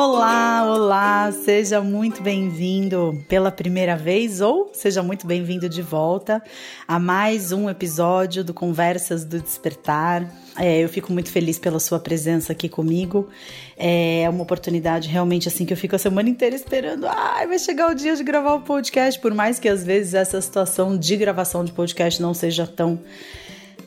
[0.00, 6.40] Olá, olá, seja muito bem-vindo pela primeira vez ou seja muito bem-vindo de volta
[6.86, 10.32] a mais um episódio do Conversas do Despertar.
[10.56, 13.28] É, eu fico muito feliz pela sua presença aqui comigo.
[13.76, 17.04] É uma oportunidade realmente assim que eu fico a semana inteira esperando.
[17.08, 20.40] Ai, vai chegar o dia de gravar o podcast, por mais que às vezes essa
[20.40, 23.00] situação de gravação de podcast não seja tão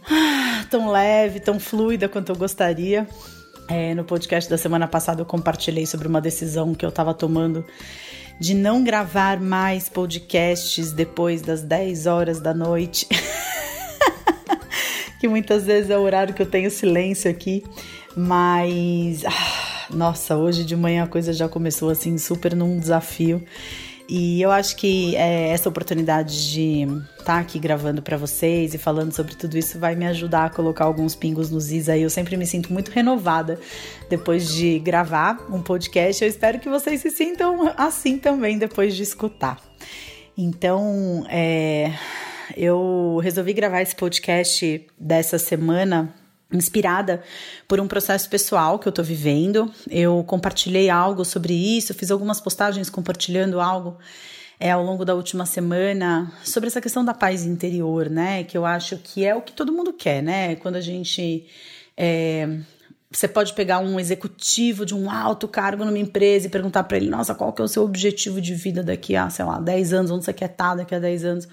[0.09, 3.07] ah, tão leve, tão fluida quanto eu gostaria.
[3.73, 7.63] É, no podcast da semana passada eu compartilhei sobre uma decisão que eu estava tomando
[8.37, 13.07] de não gravar mais podcasts depois das 10 horas da noite.
[15.21, 17.63] que muitas vezes é o horário que eu tenho silêncio aqui,
[18.13, 23.41] mas ah, nossa, hoje de manhã a coisa já começou assim super num desafio.
[24.13, 28.77] E eu acho que é, essa oportunidade de estar tá aqui gravando para vocês e
[28.77, 32.01] falando sobre tudo isso vai me ajudar a colocar alguns pingos nos is aí.
[32.01, 33.57] Eu sempre me sinto muito renovada
[34.09, 36.21] depois de gravar um podcast.
[36.21, 39.61] Eu espero que vocês se sintam assim também depois de escutar.
[40.37, 41.93] Então, é,
[42.57, 46.13] eu resolvi gravar esse podcast dessa semana
[46.51, 47.21] inspirada
[47.67, 49.71] por um processo pessoal que eu tô vivendo.
[49.89, 53.97] Eu compartilhei algo sobre isso, fiz algumas postagens compartilhando algo
[54.59, 58.43] é, ao longo da última semana sobre essa questão da paz interior, né?
[58.43, 60.55] Que eu acho que é o que todo mundo quer, né?
[60.55, 61.47] Quando a gente.
[61.97, 62.59] É,
[63.11, 67.09] você pode pegar um executivo de um alto cargo numa empresa e perguntar para ele:
[67.09, 70.11] nossa, qual que é o seu objetivo de vida daqui a, sei lá, 10 anos?
[70.11, 71.47] Onde você quer estar daqui a 10 anos?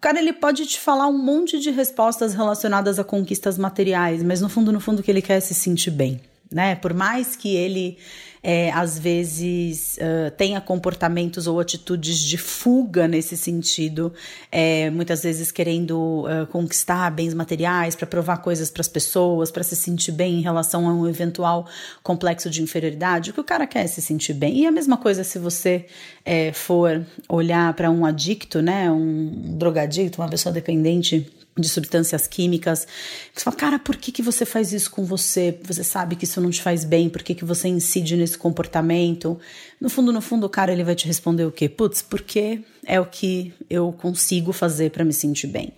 [0.00, 4.40] O cara ele pode te falar um monte de respostas relacionadas a conquistas materiais, mas
[4.40, 6.18] no fundo, no fundo, que ele quer é se sentir bem,
[6.52, 6.74] né?
[6.74, 7.98] Por mais que ele
[8.42, 14.12] é, às vezes uh, tenha comportamentos ou atitudes de fuga nesse sentido,
[14.50, 19.62] é, muitas vezes querendo uh, conquistar bens materiais para provar coisas para as pessoas, para
[19.62, 21.66] se sentir bem em relação a um eventual
[22.02, 23.30] complexo de inferioridade.
[23.30, 24.60] O que o cara quer é se sentir bem.
[24.60, 25.86] E a mesma coisa se você
[26.24, 32.86] é, for olhar para um adicto, né, um drogadicto, uma pessoa dependente de substâncias químicas.
[33.34, 35.58] Você fala, cara, por que, que você faz isso com você?
[35.64, 39.38] Você sabe que isso não te faz bem, por que, que você incide nesse comportamento?
[39.80, 41.68] No fundo, no fundo, o cara ele vai te responder o quê?
[41.68, 45.72] Putz, porque é o que eu consigo fazer para me sentir bem.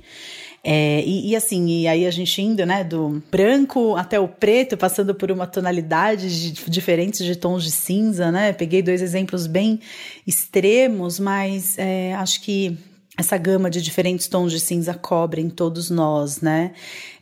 [0.64, 4.76] É, e, e, assim, e aí a gente indo, né, do branco até o preto,
[4.76, 8.52] passando por uma tonalidade de, diferentes de tons de cinza, né?
[8.52, 9.80] Peguei dois exemplos bem
[10.24, 12.78] extremos, mas é, acho que
[13.16, 16.72] essa gama de diferentes tons de cinza cobrem todos nós, né?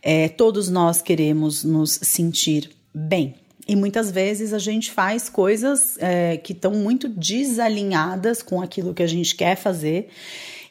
[0.01, 3.35] É, todos nós queremos nos sentir bem.
[3.67, 9.03] E muitas vezes a gente faz coisas é, que estão muito desalinhadas com aquilo que
[9.03, 10.09] a gente quer fazer.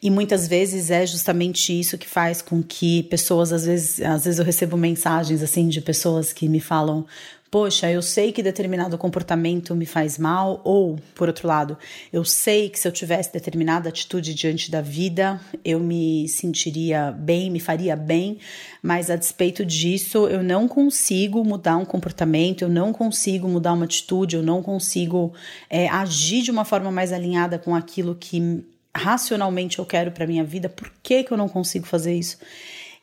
[0.03, 4.39] E muitas vezes é justamente isso que faz com que pessoas, às vezes, às vezes
[4.39, 7.05] eu recebo mensagens assim de pessoas que me falam:
[7.51, 11.77] poxa, eu sei que determinado comportamento me faz mal, ou, por outro lado,
[12.11, 17.51] eu sei que se eu tivesse determinada atitude diante da vida, eu me sentiria bem,
[17.51, 18.37] me faria bem,
[18.81, 23.83] mas a despeito disso, eu não consigo mudar um comportamento, eu não consigo mudar uma
[23.83, 25.33] atitude, eu não consigo
[25.69, 28.63] é, agir de uma forma mais alinhada com aquilo que
[28.95, 32.37] racionalmente eu quero para minha vida, por que, que eu não consigo fazer isso?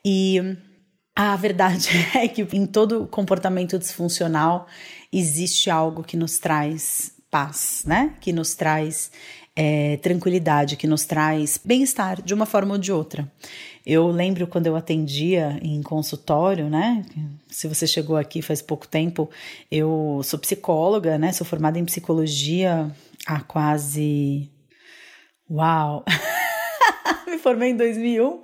[0.02, 0.56] E
[1.20, 4.68] a verdade é que em todo comportamento disfuncional
[5.12, 8.14] existe algo que nos traz paz, né?
[8.20, 9.10] Que nos traz
[9.56, 13.28] é, tranquilidade, que nos traz bem-estar de uma forma ou de outra.
[13.84, 17.04] Eu lembro quando eu atendia em consultório, né?
[17.48, 19.28] Se você chegou aqui faz pouco tempo,
[19.72, 21.32] eu sou psicóloga, né?
[21.32, 22.94] Sou formada em psicologia
[23.26, 24.48] há quase.
[25.50, 26.04] Uau!
[27.38, 28.40] Me formei em 2001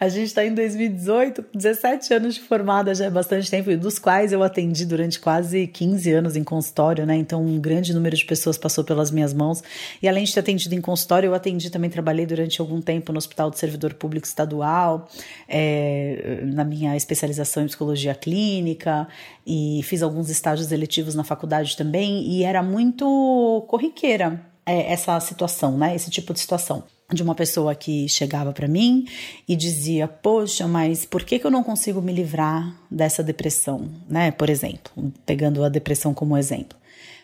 [0.00, 4.32] a gente está em 2018, 17 anos de formada já é bastante tempo, dos quais
[4.32, 7.16] eu atendi durante quase 15 anos em consultório, né?
[7.16, 9.60] Então, um grande número de pessoas passou pelas minhas mãos.
[10.00, 13.18] E além de ter atendido em consultório, eu atendi também, trabalhei durante algum tempo no
[13.18, 15.08] Hospital do Servidor Público Estadual,
[15.48, 19.08] é, na minha especialização em psicologia clínica,
[19.44, 25.76] e fiz alguns estágios eletivos na faculdade também, e era muito corriqueira é, essa situação,
[25.76, 25.96] né?
[25.96, 29.06] Esse tipo de situação de uma pessoa que chegava para mim
[29.48, 33.90] e dizia: Poxa, mas por que, que eu não consigo me livrar dessa depressão?
[34.08, 34.30] Né?
[34.30, 34.92] Por exemplo,
[35.24, 36.78] pegando a depressão como exemplo.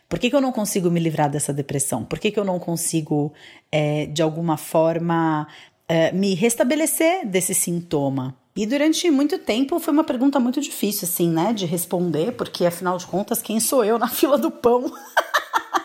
[0.09, 2.05] Por que, que eu não consigo me livrar dessa depressão?
[2.05, 3.33] Por que, que eu não consigo,
[3.73, 5.49] é, de alguma forma,
[5.89, 8.37] é, me restabelecer desse sintoma?
[8.57, 12.97] E durante muito tempo foi uma pergunta muito difícil, assim, né, de responder, porque afinal
[12.97, 14.85] de contas, quem sou eu na fila do pão?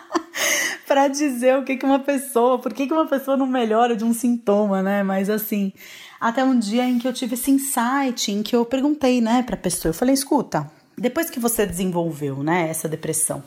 [0.90, 4.04] para dizer o que, que uma pessoa, por que, que uma pessoa não melhora de
[4.04, 5.04] um sintoma, né?
[5.04, 5.72] Mas assim,
[6.20, 9.56] até um dia em que eu tive esse insight, em que eu perguntei, né, pra
[9.56, 13.44] pessoa, eu falei, escuta, depois que você desenvolveu, né, essa depressão,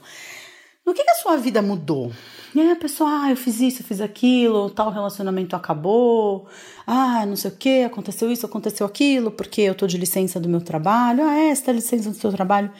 [0.85, 2.13] no que, que a sua vida mudou?
[2.55, 6.47] E aí a pessoa, ah, eu fiz isso, eu fiz aquilo, tal relacionamento acabou,
[6.87, 10.47] ah, não sei o que, aconteceu isso, aconteceu aquilo, porque eu tô de licença do
[10.47, 12.71] meu trabalho, ah, é, você tá de licença do seu trabalho.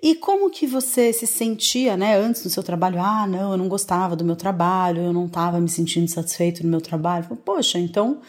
[0.00, 3.00] E como que você se sentia, né, antes do seu trabalho?
[3.00, 6.70] Ah, não, eu não gostava do meu trabalho, eu não estava me sentindo satisfeito no
[6.70, 7.26] meu trabalho.
[7.44, 8.20] Poxa, então,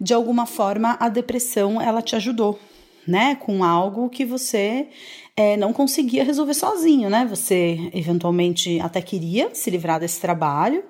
[0.00, 2.58] de alguma forma, a depressão, ela te ajudou,
[3.06, 4.88] né, com algo que você
[5.36, 7.26] é, não conseguia resolver sozinho, né?
[7.28, 10.82] Você eventualmente até queria se livrar desse trabalho,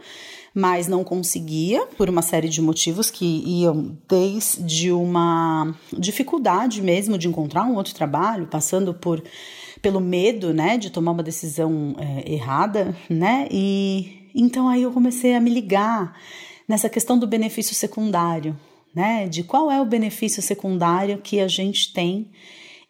[0.54, 7.28] mas não conseguia por uma série de motivos que iam desde uma dificuldade mesmo de
[7.28, 9.22] encontrar um outro trabalho, passando por
[9.80, 13.48] pelo medo, né, de tomar uma decisão é, errada, né?
[13.50, 16.16] E então aí eu comecei a me ligar
[16.68, 18.58] nessa questão do benefício secundário,
[18.94, 19.26] né?
[19.28, 22.30] De qual é o benefício secundário que a gente tem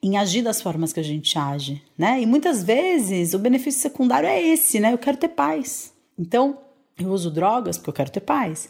[0.03, 2.21] em agir das formas que a gente age, né?
[2.21, 4.93] E muitas vezes o benefício secundário é esse, né?
[4.93, 5.93] Eu quero ter paz.
[6.19, 6.59] Então,
[6.99, 8.69] eu uso drogas porque eu quero ter paz.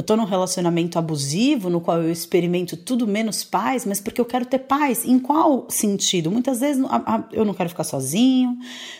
[0.00, 4.24] Eu tô num relacionamento abusivo no qual eu experimento tudo menos paz, mas porque eu
[4.24, 5.04] quero ter paz.
[5.04, 6.30] Em qual sentido?
[6.30, 6.82] Muitas vezes
[7.30, 8.56] eu não quero ficar sozinho,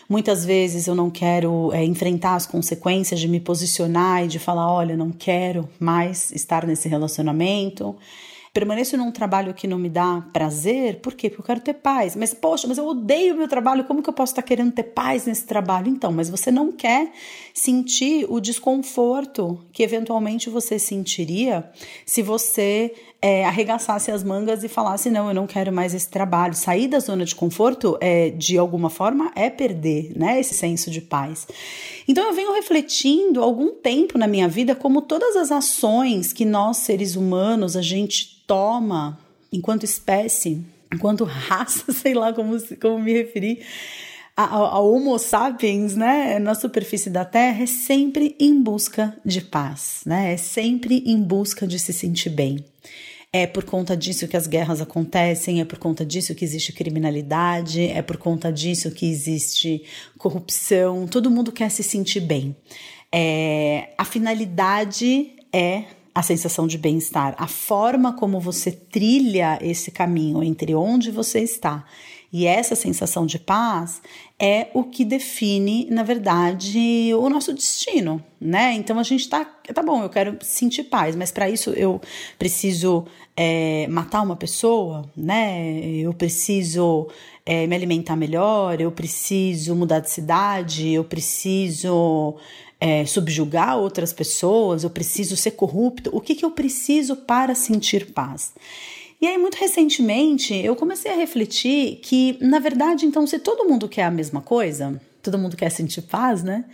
[0.07, 4.71] muitas vezes eu não quero é, enfrentar as consequências de me posicionar e de falar:
[4.71, 7.95] olha, não quero mais estar nesse relacionamento
[8.53, 11.29] permaneço num trabalho que não me dá prazer, por quê?
[11.29, 12.15] Porque eu quero ter paz.
[12.15, 14.83] Mas, poxa, mas eu odeio o meu trabalho, como que eu posso estar querendo ter
[14.83, 15.87] paz nesse trabalho?
[15.87, 17.11] Então, mas você não quer
[17.53, 21.69] sentir o desconforto que eventualmente você sentiria
[22.05, 26.53] se você é, arregaçasse as mangas e falasse: não, eu não quero mais esse trabalho.
[26.53, 31.01] Sair da zona de conforto, é, de alguma forma, é perder né, esse senso de
[31.01, 31.47] paz.
[32.11, 36.79] Então, eu venho refletindo algum tempo na minha vida como todas as ações que nós,
[36.79, 39.17] seres humanos, a gente toma
[39.49, 40.61] enquanto espécie,
[40.93, 43.65] enquanto raça, sei lá como, como me referir,
[44.35, 50.01] a, a, Homo sapiens, né, na superfície da Terra, é sempre em busca de paz,
[50.05, 50.33] né?
[50.33, 52.65] É sempre em busca de se sentir bem.
[53.33, 57.87] É por conta disso que as guerras acontecem, é por conta disso que existe criminalidade,
[57.87, 59.83] é por conta disso que existe
[60.17, 61.07] corrupção.
[61.07, 62.53] Todo mundo quer se sentir bem.
[63.09, 70.43] É, a finalidade é a sensação de bem-estar, a forma como você trilha esse caminho
[70.43, 71.85] entre onde você está
[72.33, 74.01] e essa sensação de paz
[74.39, 78.73] é o que define, na verdade, o nosso destino, né?
[78.73, 81.99] Então a gente tá, tá bom, eu quero sentir paz, mas para isso eu
[82.39, 83.05] preciso
[83.35, 85.75] é, matar uma pessoa, né?
[85.97, 87.09] Eu preciso
[87.45, 92.37] é, me alimentar melhor, eu preciso mudar de cidade, eu preciso
[92.79, 96.09] é, subjugar outras pessoas, eu preciso ser corrupto.
[96.13, 98.53] O que, que eu preciso para sentir paz?
[99.21, 103.87] E aí, muito recentemente, eu comecei a refletir que, na verdade, então, se todo mundo
[103.87, 106.65] quer a mesma coisa, todo mundo quer sentir paz, né?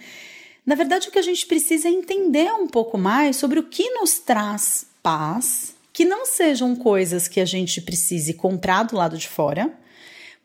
[0.66, 3.90] Na verdade, o que a gente precisa é entender um pouco mais sobre o que
[3.92, 9.28] nos traz paz, que não sejam coisas que a gente precise comprar do lado de
[9.28, 9.70] fora,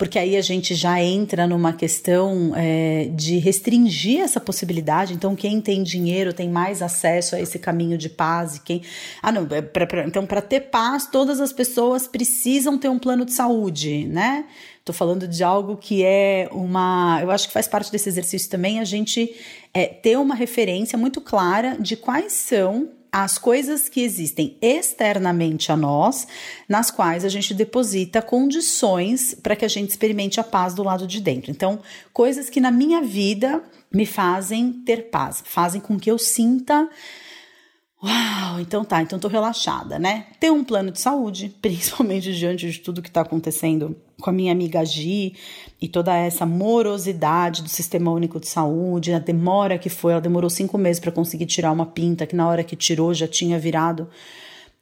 [0.02, 5.14] porque aí a gente já entra numa questão é, de restringir essa possibilidade.
[5.14, 8.56] Então, quem tem dinheiro tem mais acesso a esse caminho de paz.
[8.56, 8.82] E quem.
[9.22, 12.98] Ah, não, é pra, pra, então, para ter paz, todas as pessoas precisam ter um
[12.98, 14.44] plano de saúde, né?
[14.80, 17.20] Estou falando de algo que é uma.
[17.22, 19.32] Eu acho que faz parte desse exercício também a gente
[19.72, 25.76] é, ter uma referência muito clara de quais são as coisas que existem externamente a
[25.76, 26.26] nós,
[26.66, 31.06] nas quais a gente deposita condições para que a gente experimente a paz do lado
[31.06, 31.50] de dentro.
[31.50, 31.78] Então,
[32.10, 36.88] coisas que na minha vida me fazem ter paz, fazem com que eu sinta
[38.04, 40.26] Uau, então tá, então tô relaxada, né?
[40.40, 44.52] Ter um plano de saúde, principalmente diante de tudo que tá acontecendo com a minha
[44.52, 45.34] amiga Gi
[45.80, 50.48] e toda essa morosidade do Sistema Único de Saúde, a demora que foi, ela demorou
[50.48, 54.08] cinco meses para conseguir tirar uma pinta, que na hora que tirou já tinha virado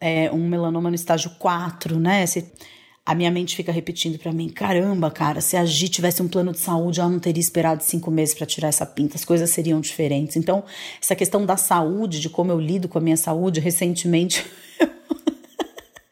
[0.00, 2.22] é, um melanoma no estágio 4, né?
[2.22, 2.52] Esse,
[3.04, 6.52] a minha mente fica repetindo para mim: caramba, cara, se a Gi tivesse um plano
[6.52, 9.80] de saúde, ela não teria esperado cinco meses para tirar essa pinta, as coisas seriam
[9.80, 10.36] diferentes.
[10.36, 10.62] Então,
[11.02, 14.46] essa questão da saúde, de como eu lido com a minha saúde, recentemente.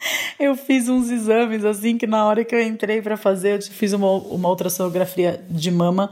[0.39, 3.93] eu fiz uns exames assim que na hora que eu entrei para fazer, eu fiz
[3.93, 6.11] uma, uma ultrassonografia de mama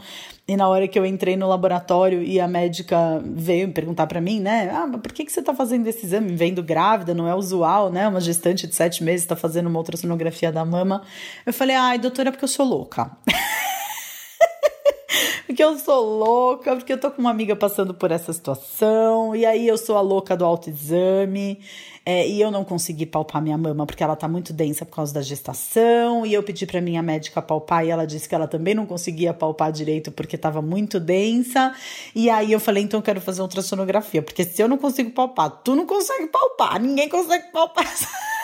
[0.49, 4.39] e na hora que eu entrei no laboratório e a médica veio perguntar para mim,
[4.39, 4.71] né?
[4.73, 6.37] Ah, mas por que, que você tá fazendo esse exame?
[6.37, 8.07] Vendo grávida, não é usual, né?
[8.07, 11.03] Uma gestante de sete meses está fazendo uma ultrassonografia da mama.
[11.45, 13.11] Eu falei, ai, doutora, é porque eu sou louca.
[15.47, 19.45] porque eu sou louca, porque eu tô com uma amiga passando por essa situação, e
[19.45, 21.59] aí eu sou a louca do autoexame.
[22.09, 25.13] É, e eu não consegui palpar minha mama porque ela tá muito densa por causa
[25.13, 26.25] da gestação.
[26.25, 29.35] E eu pedi para minha médica palpar e ela disse que ela também não conseguia
[29.35, 31.75] palpar direito porque tava muito densa.
[32.15, 35.51] E aí eu falei, então eu quero fazer ultrassonografia, porque se eu não consigo palpar,
[35.51, 37.85] tu não consegue palpar, ninguém consegue palpar.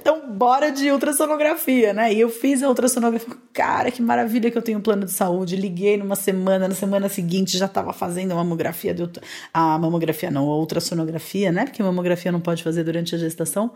[0.00, 2.12] Então, bora de ultrassonografia, né?
[2.12, 3.34] E eu fiz a ultrassonografia.
[3.52, 5.56] Cara, que maravilha que eu tenho um plano de saúde.
[5.56, 8.94] Liguei numa semana, na semana seguinte já estava fazendo a mamografia.
[8.94, 9.08] De,
[9.52, 11.64] a mamografia não, a ultrassonografia, né?
[11.64, 13.72] Porque mamografia não pode fazer durante a gestação.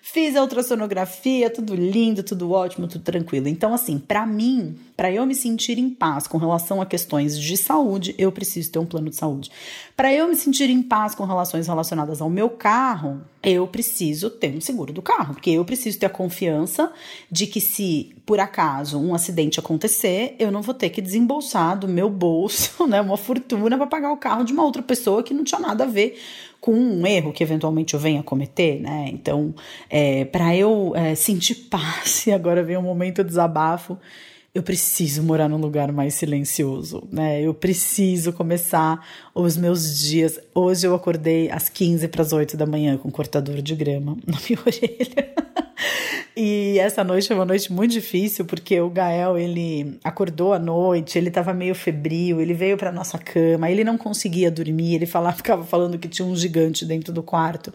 [0.00, 3.48] Fiz a ultrassonografia, tudo lindo, tudo ótimo, tudo tranquilo.
[3.48, 7.56] Então, assim, para mim, para eu me sentir em paz com relação a questões de
[7.56, 9.50] saúde, eu preciso ter um plano de saúde.
[9.96, 14.54] Para eu me sentir em paz com relações relacionadas ao meu carro, eu preciso ter
[14.56, 16.92] um seguro do carro, porque eu preciso ter a confiança
[17.30, 21.86] de que se por acaso um acidente acontecer, eu não vou ter que desembolsar do
[21.86, 25.44] meu bolso, né, uma fortuna para pagar o carro de uma outra pessoa que não
[25.44, 26.20] tinha nada a ver
[26.60, 29.08] com um erro que eventualmente eu venha cometer, né?
[29.12, 29.54] Então,
[29.88, 33.98] é, para eu é, sentir paz, e agora vem um momento de desabafo,
[34.56, 37.42] eu preciso morar num lugar mais silencioso, né?
[37.42, 40.40] Eu preciso começar os meus dias.
[40.54, 44.16] Hoje eu acordei às 15 para as 8 da manhã com um cortador de grama
[44.26, 45.34] na minha orelha.
[46.34, 51.18] E essa noite foi uma noite muito difícil, porque o Gael, ele acordou à noite,
[51.18, 55.36] ele estava meio febril, ele veio para nossa cama, ele não conseguia dormir, ele falava,
[55.36, 57.74] ficava falando que tinha um gigante dentro do quarto.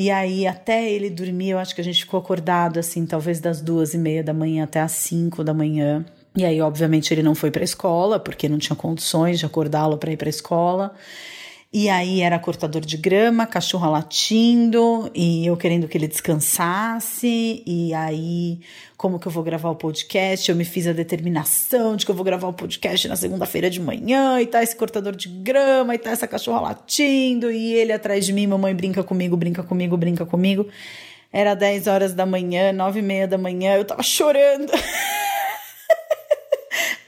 [0.00, 3.60] E aí, até ele dormir, eu acho que a gente ficou acordado, assim, talvez das
[3.60, 6.02] duas e meia da manhã até as cinco da manhã.
[6.34, 9.98] E aí, obviamente, ele não foi para a escola, porque não tinha condições de acordá-lo
[9.98, 10.94] para ir para a escola.
[11.72, 17.62] E aí era cortador de grama, cachorro latindo, e eu querendo que ele descansasse.
[17.64, 18.58] E aí,
[18.96, 20.50] como que eu vou gravar o podcast?
[20.50, 23.80] Eu me fiz a determinação de que eu vou gravar o podcast na segunda-feira de
[23.80, 28.26] manhã, e tá esse cortador de grama, e tá essa cachorra latindo, e ele atrás
[28.26, 30.66] de mim, mamãe brinca comigo, brinca comigo, brinca comigo.
[31.32, 34.72] Era 10 horas da manhã, 9 e meia da manhã, eu tava chorando.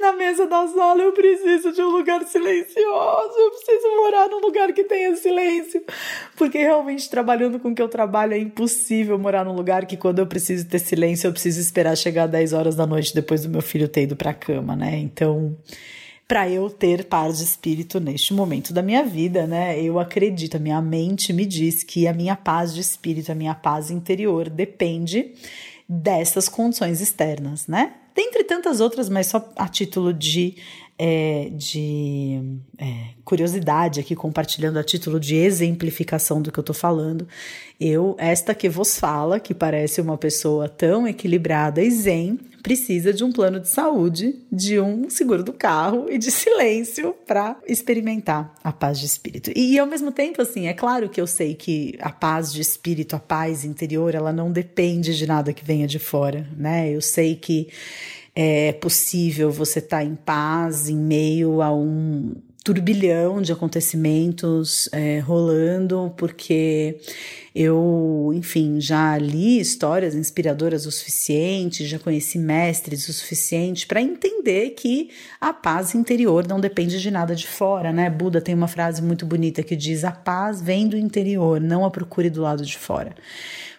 [0.03, 4.73] na mesa da sala, eu preciso de um lugar silencioso, eu preciso morar num lugar
[4.73, 5.83] que tenha silêncio.
[6.37, 10.19] Porque realmente, trabalhando com o que eu trabalho, é impossível morar num lugar que, quando
[10.19, 13.63] eu preciso ter silêncio, eu preciso esperar chegar 10 horas da noite depois do meu
[13.63, 14.99] filho ter ido pra cama, né?
[14.99, 15.57] Então
[16.27, 19.79] para eu ter paz de espírito neste momento da minha vida, né?
[19.79, 23.55] Eu acredito, a minha mente me diz que a minha paz de espírito, a minha
[23.55, 25.35] paz interior depende
[25.87, 27.93] dessas condições externas, né?
[28.15, 30.57] Dentre tantas outras, mas só a título de,
[30.99, 32.41] é, de
[32.79, 37.27] é, curiosidade aqui, compartilhando a título de exemplificação do que eu tô falando.
[37.81, 43.25] Eu, esta que vos fala, que parece uma pessoa tão equilibrada e zen, precisa de
[43.25, 48.73] um plano de saúde, de um seguro do carro e de silêncio para experimentar a
[48.73, 49.51] paz de espírito.
[49.57, 52.61] E, e ao mesmo tempo, assim, é claro que eu sei que a paz de
[52.61, 56.89] espírito, a paz interior, ela não depende de nada que venha de fora, né?
[56.91, 57.69] Eu sei que
[58.35, 62.35] é possível você estar tá em paz em meio a um
[62.65, 67.01] turbilhão de acontecimentos é, rolando, porque
[67.53, 74.71] eu, enfim, já li histórias inspiradoras o suficiente, já conheci mestres o suficiente para entender
[74.71, 75.11] que
[75.41, 78.09] a paz interior não depende de nada de fora, né?
[78.09, 81.91] Buda tem uma frase muito bonita que diz: a paz vem do interior, não a
[81.91, 83.13] procure do lado de fora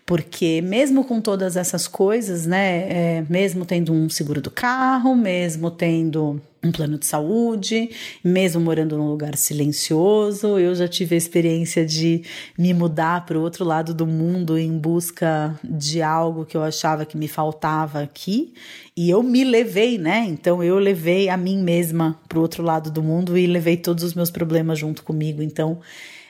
[0.06, 5.72] porque mesmo com todas essas coisas, né, é, mesmo tendo um seguro do carro, mesmo
[5.72, 7.90] tendo um plano de saúde,
[8.24, 12.24] mesmo morando num lugar silencioso, eu já tive a experiência de
[12.58, 17.06] me mudar para o outro lado do mundo em busca de algo que eu achava
[17.06, 18.54] que me faltava aqui,
[18.96, 20.26] e eu me levei, né?
[20.30, 24.04] Então eu levei a mim mesma para o outro lado do mundo e levei todos
[24.04, 25.42] os meus problemas junto comigo.
[25.42, 25.80] Então,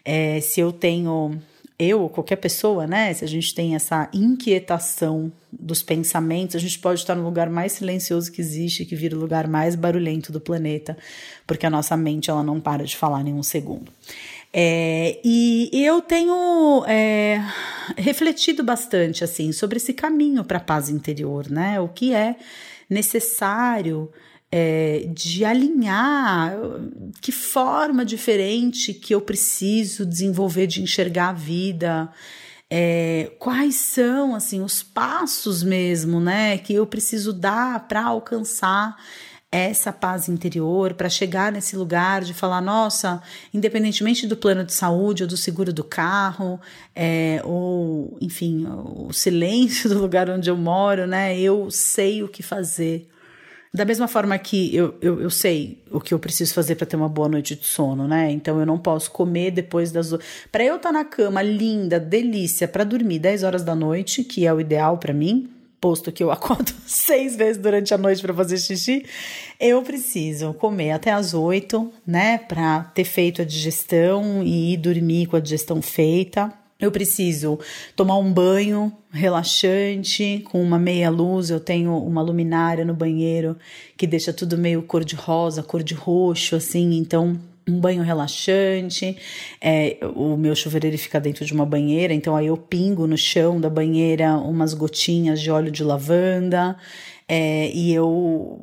[0.04, 1.40] é, se eu tenho
[1.78, 3.14] eu ou qualquer pessoa, né?
[3.14, 7.74] Se a gente tem essa inquietação dos pensamentos, a gente pode estar no lugar mais
[7.74, 10.98] silencioso que existe, que vira o lugar mais barulhento do planeta,
[11.46, 13.92] porque a nossa mente ela não para de falar nenhum segundo.
[14.56, 17.44] É, e, eu tenho é,
[17.98, 21.80] refletido bastante assim sobre esse caminho para a paz interior, né?
[21.80, 22.36] O que é
[22.88, 24.12] necessário
[24.56, 26.54] é, de alinhar
[27.20, 32.08] que forma diferente que eu preciso desenvolver de enxergar a vida.
[32.70, 38.96] É, quais são assim os passos mesmo, né, que eu preciso dar para alcançar
[39.52, 45.24] essa paz interior, para chegar nesse lugar de falar, nossa, independentemente do plano de saúde
[45.24, 46.62] ou do seguro do carro,
[46.96, 52.44] é, ou enfim, o silêncio do lugar onde eu moro, né, eu sei o que
[52.44, 53.10] fazer
[53.76, 56.96] Da mesma forma que eu, eu, eu sei o que eu preciso fazer para ter
[56.96, 58.30] uma boa noite de sono, né?
[58.30, 60.14] Então eu não posso comer depois das.
[60.52, 64.46] Para eu estar tá na cama linda, delícia, para dormir 10 horas da noite, que
[64.46, 65.50] é o ideal para mim,
[65.82, 69.08] posto que eu acordo seis vezes durante a noite para fazer xixi,
[69.60, 72.38] eu preciso comer até as oito, né?
[72.38, 76.54] Para ter feito a digestão e ir dormir com a digestão feita.
[76.84, 77.58] Eu preciso
[77.96, 81.50] tomar um banho relaxante com uma meia luz.
[81.50, 83.56] Eu tenho uma luminária no banheiro
[83.96, 86.96] que deixa tudo meio cor de rosa, cor de roxo, assim.
[86.98, 89.16] Então, um banho relaxante.
[89.62, 93.62] É, o meu chuveiro fica dentro de uma banheira, então aí eu pingo no chão
[93.62, 96.76] da banheira umas gotinhas de óleo de lavanda.
[97.30, 98.62] É, e eu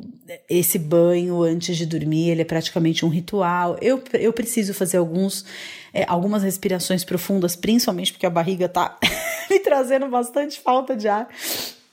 [0.48, 3.78] esse banho antes de dormir ele é praticamente um ritual.
[3.80, 5.46] Eu, eu preciso fazer alguns
[5.92, 8.98] é, algumas respirações profundas, principalmente porque a barriga tá
[9.50, 11.28] me trazendo bastante falta de ar.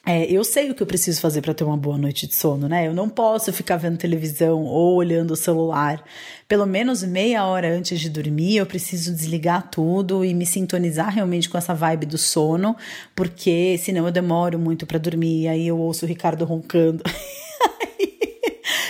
[0.10, 2.70] É, eu sei o que eu preciso fazer para ter uma boa noite de sono,
[2.70, 2.88] né?
[2.88, 6.02] Eu não posso ficar vendo televisão ou olhando o celular.
[6.48, 11.50] Pelo menos meia hora antes de dormir, eu preciso desligar tudo e me sintonizar realmente
[11.50, 12.74] com essa vibe do sono,
[13.14, 15.42] porque senão eu demoro muito para dormir.
[15.42, 17.04] E aí eu ouço o Ricardo roncando.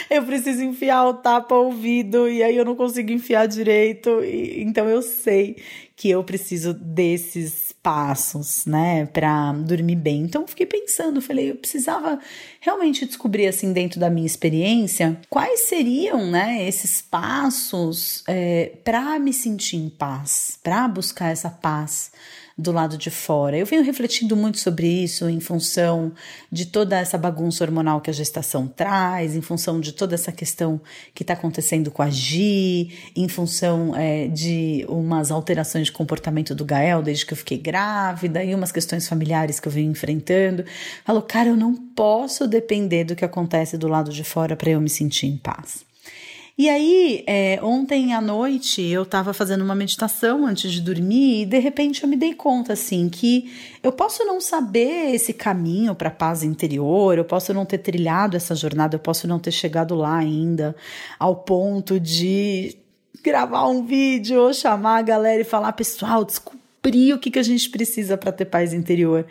[0.12, 4.24] eu preciso enfiar o tapa ouvido e aí eu não consigo enfiar direito.
[4.24, 5.58] E, então eu sei
[5.96, 10.22] que eu preciso desses passos, né, para dormir bem.
[10.22, 12.20] Então fiquei pensando, falei, eu precisava
[12.60, 19.34] realmente descobrir assim dentro da minha experiência quais seriam, né, esses passos é, para me
[19.34, 22.12] sentir em paz, para buscar essa paz
[22.58, 23.56] do lado de fora.
[23.56, 26.12] Eu venho refletindo muito sobre isso em função
[26.52, 30.82] de toda essa bagunça hormonal que a gestação traz, em função de toda essa questão
[31.14, 36.66] que está acontecendo com a Gi, em função é, de umas alterações de comportamento do
[36.66, 40.66] Gael desde que eu fiquei grávida e umas questões familiares que eu venho enfrentando.
[41.06, 44.82] Falo, cara, eu não posso depender do que acontece do lado de fora para eu
[44.82, 45.87] me sentir em paz.
[46.58, 51.46] E aí, é, ontem à noite eu estava fazendo uma meditação antes de dormir e
[51.46, 56.08] de repente eu me dei conta assim que eu posso não saber esse caminho para
[56.08, 59.94] a paz interior, eu posso não ter trilhado essa jornada, eu posso não ter chegado
[59.94, 60.76] lá ainda
[61.20, 62.76] ao ponto de
[63.24, 67.44] gravar um vídeo ou chamar a galera e falar, pessoal, descobri o que, que a
[67.44, 69.28] gente precisa para ter paz interior.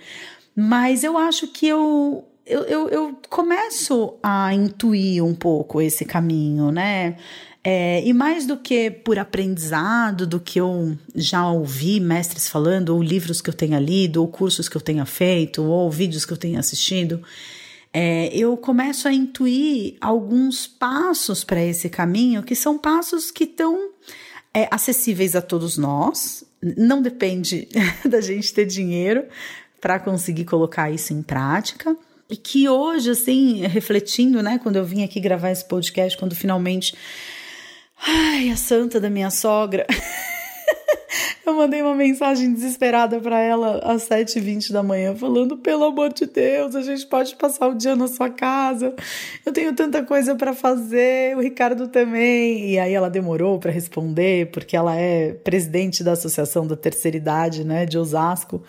[0.55, 6.71] Mas eu acho que eu eu, eu, eu começo a intuir um pouco esse caminho,
[6.71, 7.17] né?
[7.65, 13.03] É, e mais do que por aprendizado, do que eu já ouvi mestres falando, ou
[13.03, 16.37] livros que eu tenha lido, ou cursos que eu tenha feito, ou vídeos que eu
[16.37, 17.21] tenha assistido,
[17.93, 23.91] é, eu começo a intuir alguns passos para esse caminho que são passos que estão
[24.55, 26.45] é, acessíveis a todos nós.
[26.63, 27.67] Não depende
[28.09, 29.25] da gente ter dinheiro
[29.81, 31.97] para conseguir colocar isso em prática.
[32.29, 36.95] E que hoje, assim, refletindo, né, quando eu vim aqui gravar esse podcast, quando finalmente.
[38.07, 39.87] Ai, a santa da minha sogra.
[41.47, 46.27] eu mandei uma mensagem desesperada para ela às 7h20 da manhã, falando: pelo amor de
[46.27, 48.93] Deus, a gente pode passar o dia na sua casa.
[49.45, 52.71] Eu tenho tanta coisa para fazer, o Ricardo também.
[52.71, 57.65] E aí ela demorou para responder, porque ela é presidente da Associação da Terceira Idade,
[57.65, 58.63] né, de Osasco.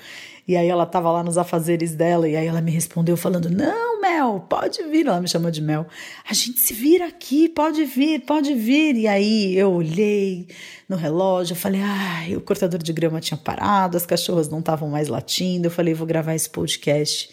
[0.47, 3.99] E aí ela tava lá nos afazeres dela, e aí ela me respondeu falando: Não,
[3.99, 5.05] Mel, pode vir.
[5.05, 5.85] Ela me chamou de Mel.
[6.27, 8.95] A gente se vira aqui, pode vir, pode vir.
[8.95, 10.47] E aí eu olhei
[10.87, 14.89] no relógio, eu falei: Ai, o cortador de grama tinha parado, as cachorras não estavam
[14.89, 15.67] mais latindo.
[15.67, 17.29] Eu falei: Vou gravar esse podcast.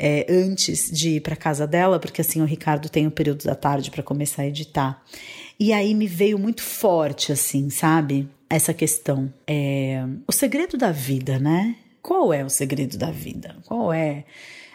[0.00, 3.42] É, antes de ir para casa dela, porque assim o Ricardo tem o um período
[3.44, 5.02] da tarde para começar a editar.
[5.58, 8.28] E aí me veio muito forte, assim, sabe?
[8.48, 9.32] Essa questão.
[9.44, 11.74] É, o segredo da vida, né?
[12.02, 13.56] Qual é o segredo da vida?
[13.66, 14.24] Qual é?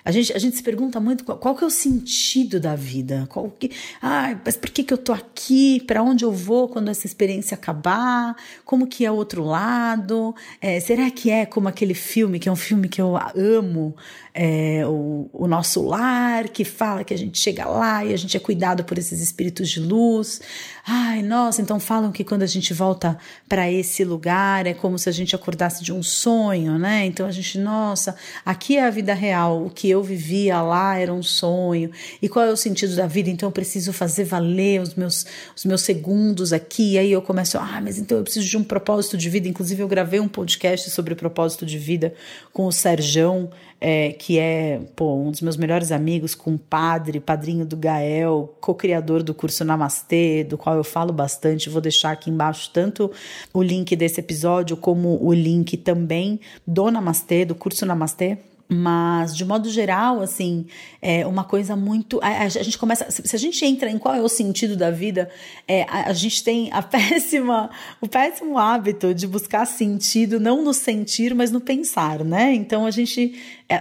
[0.06, 3.26] A gente, a gente se pergunta muito qual, qual que é o sentido da vida.
[3.30, 5.82] Qual que, ah, mas por que, que eu tô aqui?
[5.88, 8.36] Para onde eu vou quando essa experiência acabar?
[8.66, 10.36] Como que é o outro lado?
[10.60, 13.96] É, será que é como aquele filme, que é um filme que eu amo,
[14.34, 18.36] é, o, o nosso lar, que fala que a gente chega lá e a gente
[18.36, 20.42] é cuidado por esses espíritos de luz.
[20.86, 23.18] Ai, nossa, então falam que quando a gente volta
[23.48, 27.06] para esse lugar é como se a gente acordasse de um sonho, né?
[27.06, 31.14] Então a gente, nossa, aqui é a vida real, o que eu vivia lá era
[31.14, 31.92] um sonho.
[32.20, 33.30] E qual é o sentido da vida?
[33.30, 36.94] Então eu preciso fazer valer os meus, os meus segundos aqui.
[36.94, 39.48] E aí eu começo, ah, mas então eu preciso de um propósito de vida.
[39.48, 42.16] Inclusive eu gravei um podcast sobre propósito de vida
[42.52, 43.52] com o Serjão
[43.84, 49.22] é, que é pô, um dos meus melhores amigos, com padre, padrinho do Gael, co-criador
[49.22, 51.70] do curso Namastê, do qual eu falo bastante.
[51.70, 53.12] Vou deixar aqui embaixo tanto
[53.54, 58.38] o link desse episódio como o link também do Namastê, do curso Namastê
[58.70, 60.68] Mas, de modo geral, assim,
[61.02, 62.18] é uma coisa muito.
[62.24, 63.12] A, a, gente começa.
[63.12, 65.30] Se a gente entra em qual é o sentido da vida,
[65.68, 70.74] é, a, a, gente tem a péssima, o péssimo hábito de buscar sentido, não no
[70.74, 72.54] sentir, mas no pensar, né?
[72.54, 73.36] Então a gente,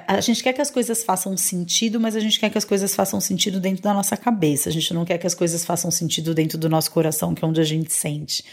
[0.07, 2.95] a gente quer que as coisas façam sentido, mas a gente quer que as coisas
[2.95, 4.69] façam sentido dentro da nossa cabeça.
[4.69, 7.49] A gente não quer que as coisas façam sentido dentro do nosso coração, que é
[7.49, 8.45] onde a gente sente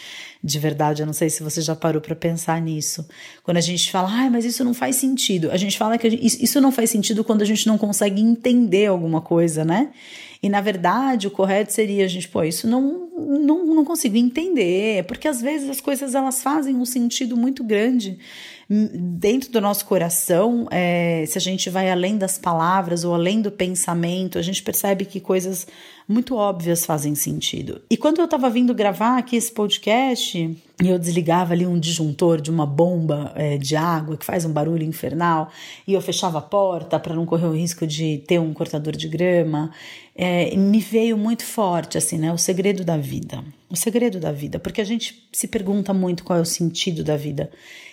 [0.44, 1.02] de verdade.
[1.02, 3.08] Eu não sei se você já parou para pensar nisso.
[3.44, 5.52] Quando a gente fala, ah, mas isso não faz sentido.
[5.52, 8.88] A gente fala que gente, isso não faz sentido quando a gente não consegue entender
[8.88, 9.92] alguma coisa, né?
[10.42, 15.04] E na verdade, o correto seria a gente, pô, isso não, não, não consigo entender,
[15.04, 18.18] porque às vezes as coisas elas fazem um sentido muito grande
[18.70, 23.50] dentro do nosso coração, é, se a gente vai além das palavras ou além do
[23.50, 25.66] pensamento, a gente percebe que coisas
[26.08, 27.82] muito óbvias fazem sentido.
[27.90, 32.40] E quando eu estava vindo gravar aqui esse podcast, e eu desligava ali um disjuntor
[32.40, 35.50] de uma bomba é, de água que faz um barulho infernal,
[35.88, 39.08] e eu fechava a porta para não correr o risco de ter um cortador de
[39.08, 39.72] grama,
[40.16, 42.32] é, me veio muito forte assim, né?
[42.32, 43.44] O segredo da vida.
[43.68, 47.18] O segredo da vida, porque a gente se pergunta muito qual é o sentido da
[47.18, 47.50] vida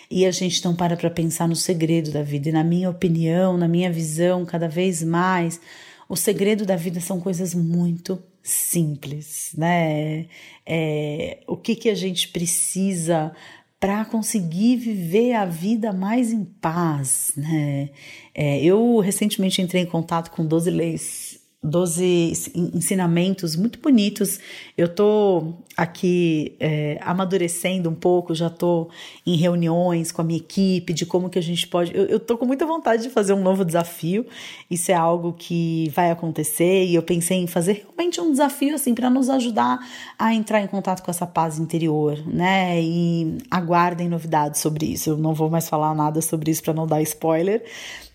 [0.09, 2.49] e a gente não para para pensar no segredo da vida.
[2.49, 5.59] E na minha opinião, na minha visão, cada vez mais,
[6.07, 10.27] o segredo da vida são coisas muito simples, né?
[10.65, 13.33] É, o que, que a gente precisa
[13.79, 17.89] para conseguir viver a vida mais em paz, né?
[18.33, 24.39] É, eu recentemente entrei em contato com 12 leis 12 ensinamentos muito bonitos.
[24.77, 28.89] Eu tô aqui é, amadurecendo um pouco, já tô
[29.25, 31.91] em reuniões com a minha equipe de como que a gente pode.
[31.95, 34.25] Eu, tô com muita vontade de fazer um novo desafio.
[34.69, 38.93] Isso é algo que vai acontecer e eu pensei em fazer realmente um desafio assim
[38.93, 39.79] para nos ajudar
[40.17, 42.79] a entrar em contato com essa paz interior, né?
[42.79, 45.09] E aguardem novidades sobre isso.
[45.09, 47.63] Eu não vou mais falar nada sobre isso para não dar spoiler,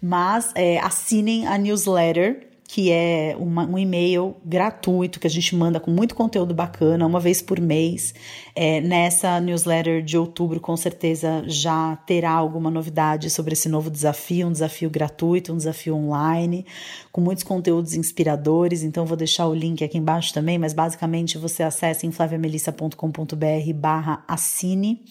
[0.01, 5.79] mas é, assinem a newsletter que é uma, um e-mail gratuito que a gente manda
[5.79, 8.15] com muito conteúdo bacana, uma vez por mês.
[8.55, 14.47] É, nessa newsletter de outubro, com certeza já terá alguma novidade sobre esse novo desafio,
[14.47, 16.65] um desafio gratuito, um desafio online,
[17.11, 18.83] com muitos conteúdos inspiradores.
[18.83, 24.25] Então, vou deixar o link aqui embaixo também, mas basicamente você acessa em flaviamelissa.com.br barra
[24.27, 25.03] assine.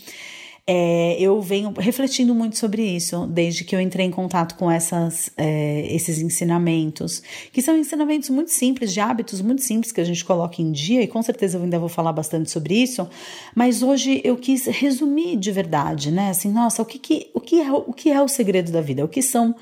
[0.73, 5.29] É, eu venho refletindo muito sobre isso desde que eu entrei em contato com essas,
[5.36, 10.23] é, esses ensinamentos, que são ensinamentos muito simples, de hábitos muito simples que a gente
[10.23, 13.05] coloca em dia, e com certeza eu ainda vou falar bastante sobre isso,
[13.53, 16.29] mas hoje eu quis resumir de verdade, né?
[16.29, 19.03] Assim, nossa, o que, que, o que, é, o que é o segredo da vida?
[19.03, 19.53] O que são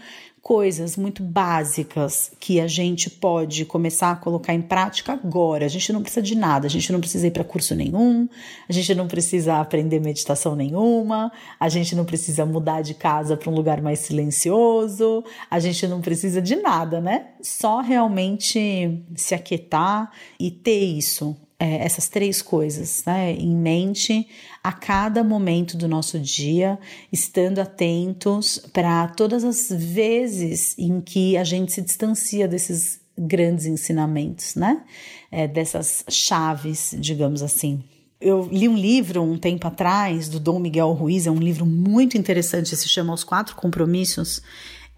[0.42, 5.66] coisas muito básicas que a gente pode começar a colocar em prática agora.
[5.66, 8.28] A gente não precisa de nada, a gente não precisa ir para curso nenhum,
[8.68, 13.50] a gente não precisa aprender meditação nenhuma, a gente não precisa mudar de casa para
[13.50, 17.28] um lugar mais silencioso, a gente não precisa de nada, né?
[17.42, 24.26] Só realmente se aquietar e ter isso é, essas três coisas né, em mente
[24.64, 26.80] a cada momento do nosso dia,
[27.12, 34.56] estando atentos para todas as vezes em que a gente se distancia desses grandes ensinamentos,
[34.56, 34.82] né?
[35.30, 37.84] É, dessas chaves, digamos assim.
[38.22, 42.18] Eu li um livro um tempo atrás do Dom Miguel Ruiz, é um livro muito
[42.18, 44.42] interessante, se chama Os Quatro Compromissos.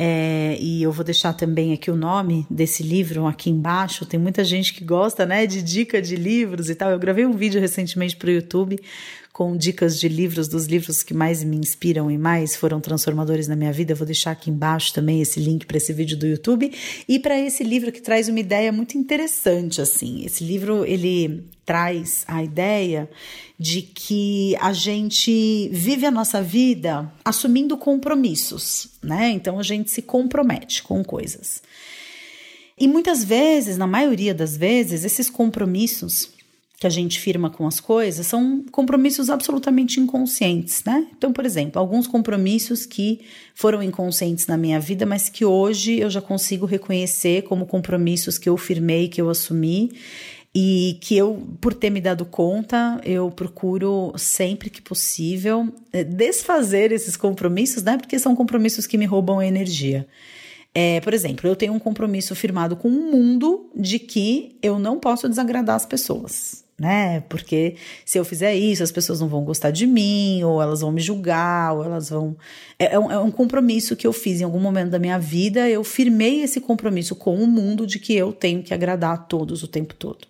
[0.03, 4.03] É, e eu vou deixar também aqui o nome desse livro aqui embaixo.
[4.03, 6.89] Tem muita gente que gosta, né, de dica de livros e tal.
[6.89, 8.79] Eu gravei um vídeo recentemente para o YouTube
[9.31, 13.55] com dicas de livros, dos livros que mais me inspiram e mais foram transformadores na
[13.55, 13.91] minha vida.
[13.91, 16.71] Eu vou deixar aqui embaixo também esse link para esse vídeo do YouTube
[17.07, 20.25] e para esse livro que traz uma ideia muito interessante assim.
[20.25, 23.09] Esse livro ele traz a ideia
[23.57, 29.29] de que a gente vive a nossa vida assumindo compromissos, né?
[29.29, 31.63] Então a gente se compromete com coisas.
[32.77, 36.27] E muitas vezes, na maioria das vezes, esses compromissos
[36.77, 41.07] que a gente firma com as coisas são compromissos absolutamente inconscientes, né?
[41.17, 43.21] Então, por exemplo, alguns compromissos que
[43.55, 48.49] foram inconscientes na minha vida, mas que hoje eu já consigo reconhecer como compromissos que
[48.49, 49.89] eu firmei, que eu assumi
[50.53, 56.91] e que eu, por ter me dado conta, eu procuro sempre que possível eh, desfazer
[56.91, 57.97] esses compromissos, né?
[57.97, 60.07] Porque são compromissos que me roubam energia.
[60.73, 64.99] É, por exemplo, eu tenho um compromisso firmado com o mundo de que eu não
[64.99, 67.19] posso desagradar as pessoas né?
[67.29, 70.91] Porque se eu fizer isso, as pessoas não vão gostar de mim, ou elas vão
[70.91, 72.35] me julgar, ou elas vão.
[72.79, 75.69] É, é, um, é, um, compromisso que eu fiz em algum momento da minha vida.
[75.69, 79.61] Eu firmei esse compromisso com o mundo de que eu tenho que agradar a todos
[79.61, 80.27] o tempo todo.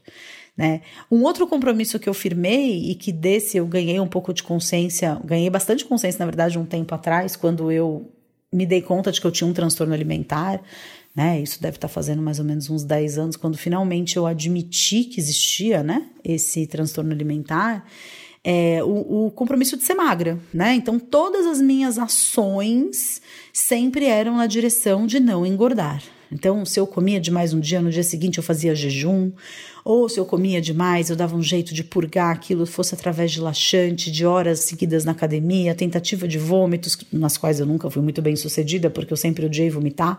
[0.57, 0.81] Né?
[1.09, 5.21] Um outro compromisso que eu firmei e que desse eu ganhei um pouco de consciência,
[5.23, 8.11] ganhei bastante consciência, na verdade, um tempo atrás, quando eu
[8.51, 10.61] me dei conta de que eu tinha um transtorno alimentar,
[11.15, 11.41] né?
[11.41, 15.19] Isso deve estar fazendo mais ou menos uns 10 anos, quando finalmente eu admiti que
[15.19, 16.07] existia, né?
[16.23, 17.85] Esse transtorno alimentar.
[18.43, 20.73] É, o, o, compromisso de ser magra, né?
[20.73, 23.21] Então, todas as minhas ações
[23.53, 26.01] sempre eram na direção de não engordar.
[26.31, 29.31] Então, se eu comia demais um dia, no dia seguinte eu fazia jejum,
[29.83, 33.41] ou se eu comia demais, eu dava um jeito de purgar aquilo, fosse através de
[33.41, 38.21] laxante, de horas seguidas na academia, tentativa de vômitos, nas quais eu nunca fui muito
[38.21, 40.17] bem sucedida, porque eu sempre odiei vomitar.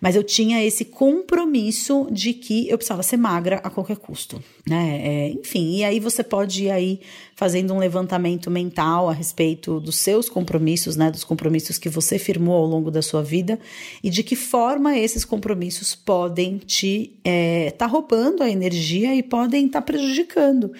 [0.00, 5.00] Mas eu tinha esse compromisso de que eu precisava ser magra a qualquer custo, né?
[5.02, 7.00] É, enfim, e aí você pode ir aí
[7.36, 11.10] fazendo um levantamento mental a respeito dos seus compromissos, né?
[11.10, 13.58] Dos compromissos que você firmou ao longo da sua vida
[14.02, 19.66] e de que forma esses compromissos podem te é, tá roubando a energia e podem
[19.66, 20.72] estar tá prejudicando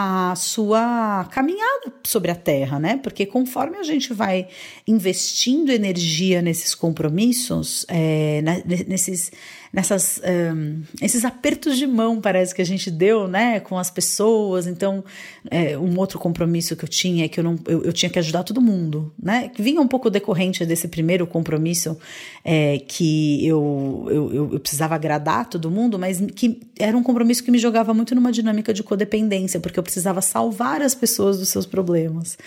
[0.00, 3.00] a sua caminhada sobre a Terra, né?
[3.02, 4.46] Porque conforme a gente vai
[4.86, 8.40] investindo energia nesses compromissos, é,
[8.86, 9.32] nesses
[9.72, 14.66] nessas um, esses apertos de mão parece que a gente deu né com as pessoas.
[14.66, 15.04] Então
[15.50, 18.18] é, um outro compromisso que eu tinha é que eu não eu, eu, tinha que
[18.18, 19.50] ajudar todo mundo né?
[19.58, 21.96] Vinha um pouco decorrente desse primeiro compromisso
[22.44, 27.50] é, que eu, eu, eu precisava agradar todo mundo mas que era um compromisso que
[27.50, 31.66] me jogava muito numa dinâmica de codependência porque eu precisava salvar as pessoas dos seus
[31.66, 32.38] problemas.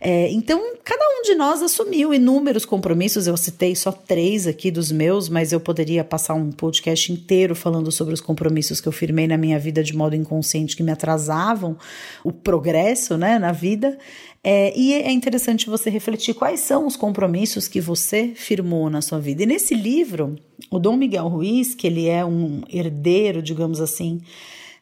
[0.00, 3.26] É, então cada um de nós assumiu inúmeros compromissos.
[3.26, 7.92] Eu citei só três aqui dos meus mas eu poderia passar um podcast inteiro falando
[7.92, 11.76] sobre os compromissos que eu firmei na minha vida de modo inconsciente que me atrasavam
[12.24, 13.98] o progresso né, na vida.
[14.42, 19.20] É, e é interessante você refletir quais são os compromissos que você firmou na sua
[19.20, 19.42] vida.
[19.42, 20.36] E nesse livro,
[20.70, 24.22] o Dom Miguel Ruiz, que ele é um herdeiro, digamos assim,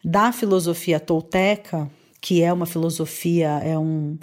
[0.05, 1.90] da filosofia tolteca,
[2.21, 4.16] que é uma filosofia, é um,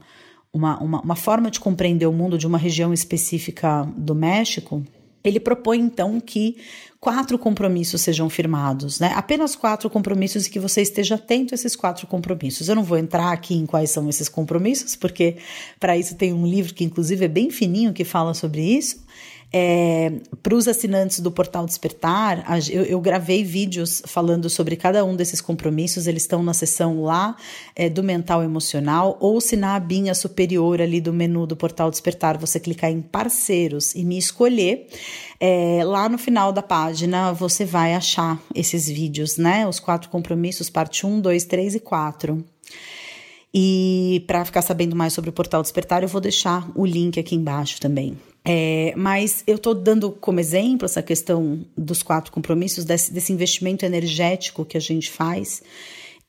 [0.54, 4.82] uma, uma, uma forma de compreender o mundo de uma região específica do México,
[5.30, 6.58] ele propõe então que
[7.00, 9.14] quatro compromissos sejam firmados, né?
[9.16, 12.68] Apenas quatro compromissos e que você esteja atento a esses quatro compromissos.
[12.68, 15.38] Eu não vou entrar aqui em quais são esses compromissos, porque
[15.80, 18.98] para isso tem um livro que inclusive é bem fininho que fala sobre isso.
[19.52, 20.12] É,
[20.44, 25.42] Para os assinantes do Portal Despertar, eu, eu, gravei vídeos falando sobre cada um desses
[25.42, 26.06] compromissos.
[26.06, 27.36] Eles estão na seção lá
[27.76, 32.38] é, do mental emocional, ou se na abinha superior ali do menu do Portal Despertar
[32.38, 34.88] você clicar em parceiros e me escolher.
[35.40, 39.68] É, lá no final da página você vai achar esses vídeos, né?
[39.68, 42.46] Os quatro compromissos, parte 1, 2, 3 e 4.
[43.52, 47.36] E para ficar sabendo mais sobre o Portal Despertar, eu vou deixar o link aqui
[47.36, 48.16] embaixo também.
[48.52, 53.86] É, mas eu estou dando como exemplo essa questão dos quatro compromissos, desse, desse investimento
[53.86, 55.62] energético que a gente faz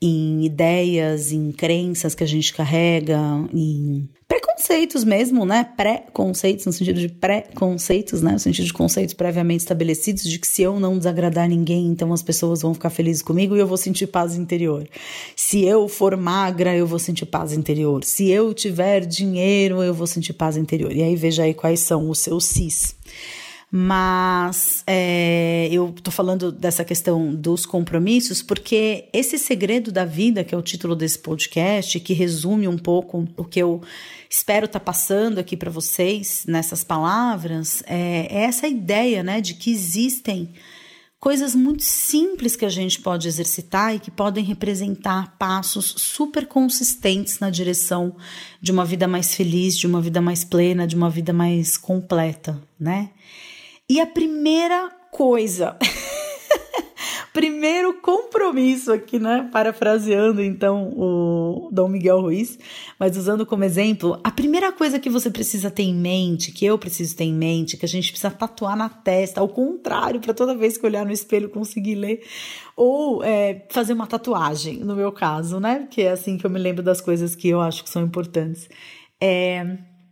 [0.01, 3.19] em ideias, em crenças que a gente carrega,
[3.53, 5.65] em preconceitos mesmo, né?
[5.77, 8.33] Pré-conceitos, no sentido de pré-conceitos, né?
[8.33, 12.23] No sentido de conceitos previamente estabelecidos, de que se eu não desagradar ninguém, então as
[12.23, 14.89] pessoas vão ficar felizes comigo e eu vou sentir paz interior.
[15.35, 18.05] Se eu for magra, eu vou sentir paz interior.
[18.05, 20.93] Se eu tiver dinheiro, eu vou sentir paz interior.
[20.93, 22.95] E aí veja aí quais são os seus cis.
[23.73, 30.53] Mas é, eu tô falando dessa questão dos compromissos porque esse segredo da vida, que
[30.53, 33.81] é o título desse podcast, que resume um pouco o que eu
[34.29, 39.55] espero estar tá passando aqui para vocês nessas palavras, é, é essa ideia, né, de
[39.55, 40.53] que existem
[41.21, 47.39] coisas muito simples que a gente pode exercitar e que podem representar passos super consistentes
[47.39, 48.17] na direção
[48.61, 52.61] de uma vida mais feliz, de uma vida mais plena, de uma vida mais completa,
[52.79, 53.11] né?
[53.91, 55.77] E a primeira coisa,
[57.35, 59.51] primeiro compromisso aqui, né?
[59.53, 62.57] Parafraseando então o Dom Miguel Ruiz,
[63.01, 66.79] mas usando como exemplo, a primeira coisa que você precisa ter em mente, que eu
[66.79, 70.55] preciso ter em mente, que a gente precisa tatuar na testa, ao contrário, para toda
[70.55, 72.23] vez que olhar no espelho conseguir ler,
[72.77, 75.89] ou é, fazer uma tatuagem, no meu caso, né?
[75.91, 78.69] Que é assim que eu me lembro das coisas que eu acho que são importantes.
[79.21, 79.67] É,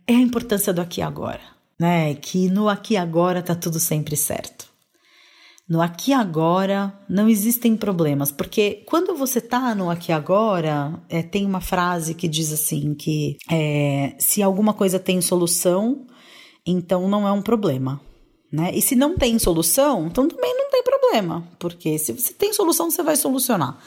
[0.05, 2.13] é a importância do aqui e agora né?
[2.15, 4.67] Que no aqui e agora tá tudo sempre certo.
[5.67, 10.99] No aqui e agora não existem problemas, porque quando você tá no aqui e agora,
[11.07, 16.07] é, tem uma frase que diz assim que é, se alguma coisa tem solução,
[16.65, 18.01] então não é um problema,
[18.51, 18.71] né?
[18.73, 22.89] E se não tem solução, então também não tem problema, porque se você tem solução,
[22.89, 23.77] você vai solucionar.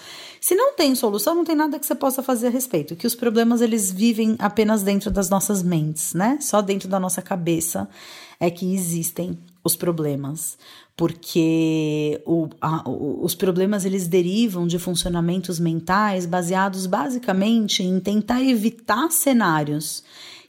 [0.43, 2.97] Se não tem solução, não tem nada que você possa fazer a respeito.
[2.97, 6.37] Que os problemas eles vivem apenas dentro das nossas mentes, né?
[6.41, 7.89] Só dentro da nossa cabeça
[8.41, 10.59] é que existem os problemas,
[10.97, 19.13] porque o, a, os problemas eles derivam de funcionamentos mentais baseados basicamente em tentar evitar
[19.13, 20.03] cenários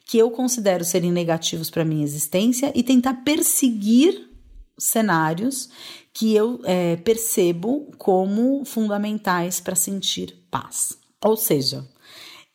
[0.08, 4.28] que eu considero serem negativos para minha existência e tentar perseguir
[4.76, 5.70] cenários
[6.14, 10.98] que eu é, percebo como fundamentais para sentir paz.
[11.24, 11.88] Ou seja,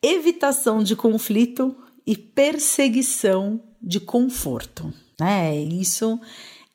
[0.02, 1.74] evitação de conflito
[2.06, 4.92] e perseguição de conforto.
[5.18, 5.56] Né?
[5.56, 6.20] Isso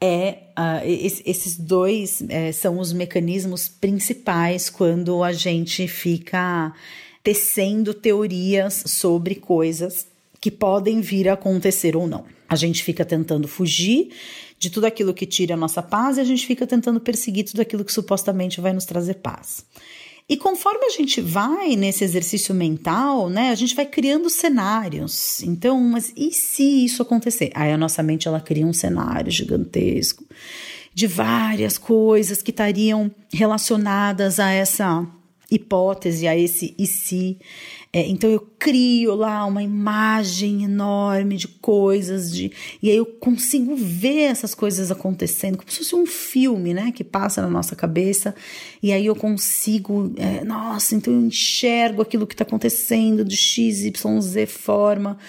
[0.02, 6.74] é uh, esses dois é, são os mecanismos principais quando a gente fica
[7.24, 10.06] tecendo teorias sobre coisas
[10.42, 12.26] que podem vir a acontecer ou não.
[12.50, 14.10] A gente fica tentando fugir
[14.64, 17.62] de tudo aquilo que tira a nossa paz e a gente fica tentando perseguir tudo
[17.62, 19.66] aquilo que supostamente vai nos trazer paz.
[20.28, 25.44] E conforme a gente vai nesse exercício mental, né, a gente vai criando cenários.
[25.44, 27.52] Então, mas e se isso acontecer?
[27.54, 30.24] Aí a nossa mente ela cria um cenário gigantesco
[30.94, 35.06] de várias coisas que estariam relacionadas a essa
[35.52, 37.38] hipótese, a esse e se.
[37.96, 42.52] É, então eu crio lá uma imagem enorme de coisas, de,
[42.82, 47.04] e aí eu consigo ver essas coisas acontecendo, como se fosse um filme, né, que
[47.04, 48.34] passa na nossa cabeça,
[48.82, 53.84] e aí eu consigo, é, nossa, então eu enxergo aquilo que está acontecendo de X,
[53.84, 55.20] Y, Z forma,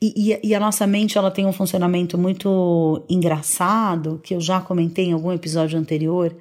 [0.00, 4.62] e, e, e a nossa mente ela tem um funcionamento muito engraçado, que eu já
[4.62, 6.34] comentei em algum episódio anterior,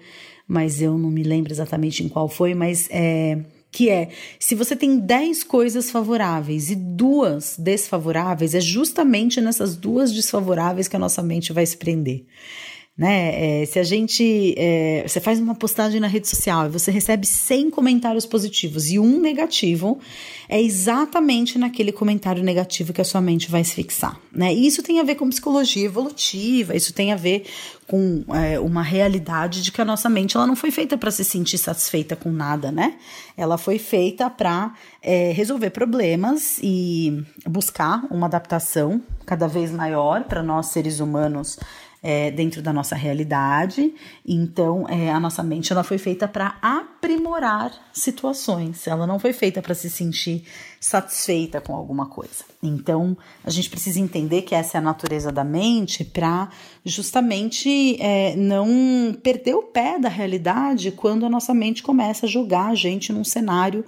[0.47, 3.43] mas eu não me lembro exatamente em qual foi, mas é
[3.73, 4.09] que é
[4.39, 10.95] se você tem 10 coisas favoráveis e duas desfavoráveis, é justamente nessas duas desfavoráveis que
[10.95, 12.23] a nossa mente vai se prender
[12.95, 13.61] né?
[13.61, 14.53] É, se a gente.
[14.55, 18.99] É, você faz uma postagem na rede social e você recebe 100 comentários positivos e
[18.99, 19.99] um negativo,
[20.47, 24.53] é exatamente naquele comentário negativo que a sua mente vai se fixar, né?
[24.53, 27.45] E isso tem a ver com psicologia evolutiva, isso tem a ver
[27.87, 31.23] com é, uma realidade de que a nossa mente ela não foi feita para se
[31.23, 32.95] sentir satisfeita com nada, né?
[33.35, 40.43] Ela foi feita para é, resolver problemas e buscar uma adaptação cada vez maior para
[40.43, 41.57] nós seres humanos
[42.03, 43.93] é, dentro da nossa realidade.
[44.27, 48.85] Então, é, a nossa mente ela foi feita para aprimorar situações.
[48.85, 50.43] Ela não foi feita para se sentir
[50.81, 52.43] satisfeita com alguma coisa.
[52.61, 56.49] Então, a gente precisa entender que essa é a natureza da mente para
[56.83, 62.67] justamente é, não perder o pé da realidade quando a nossa mente começa a jogar
[62.67, 63.85] a gente num cenário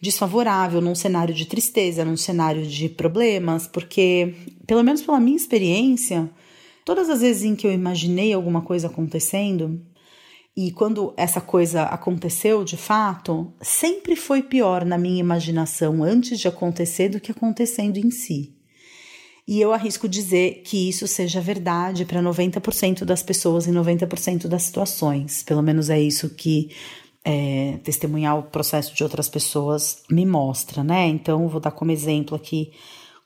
[0.00, 4.32] desfavorável, num cenário de tristeza, num cenário de problemas, porque,
[4.64, 6.30] pelo menos pela minha experiência,
[6.88, 9.78] Todas as vezes em que eu imaginei alguma coisa acontecendo,
[10.56, 16.48] e quando essa coisa aconteceu de fato, sempre foi pior na minha imaginação antes de
[16.48, 18.56] acontecer do que acontecendo em si.
[19.46, 24.62] E eu arrisco dizer que isso seja verdade para 90% das pessoas em 90% das
[24.62, 25.42] situações.
[25.42, 26.70] Pelo menos é isso que
[27.22, 31.06] é, testemunhar o processo de outras pessoas me mostra, né?
[31.06, 32.72] Então, vou dar como exemplo aqui.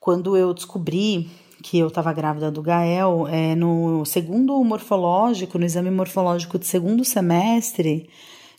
[0.01, 1.31] Quando eu descobri
[1.62, 7.05] que eu estava grávida do Gael, é, no segundo morfológico, no exame morfológico de segundo
[7.05, 8.11] semestre,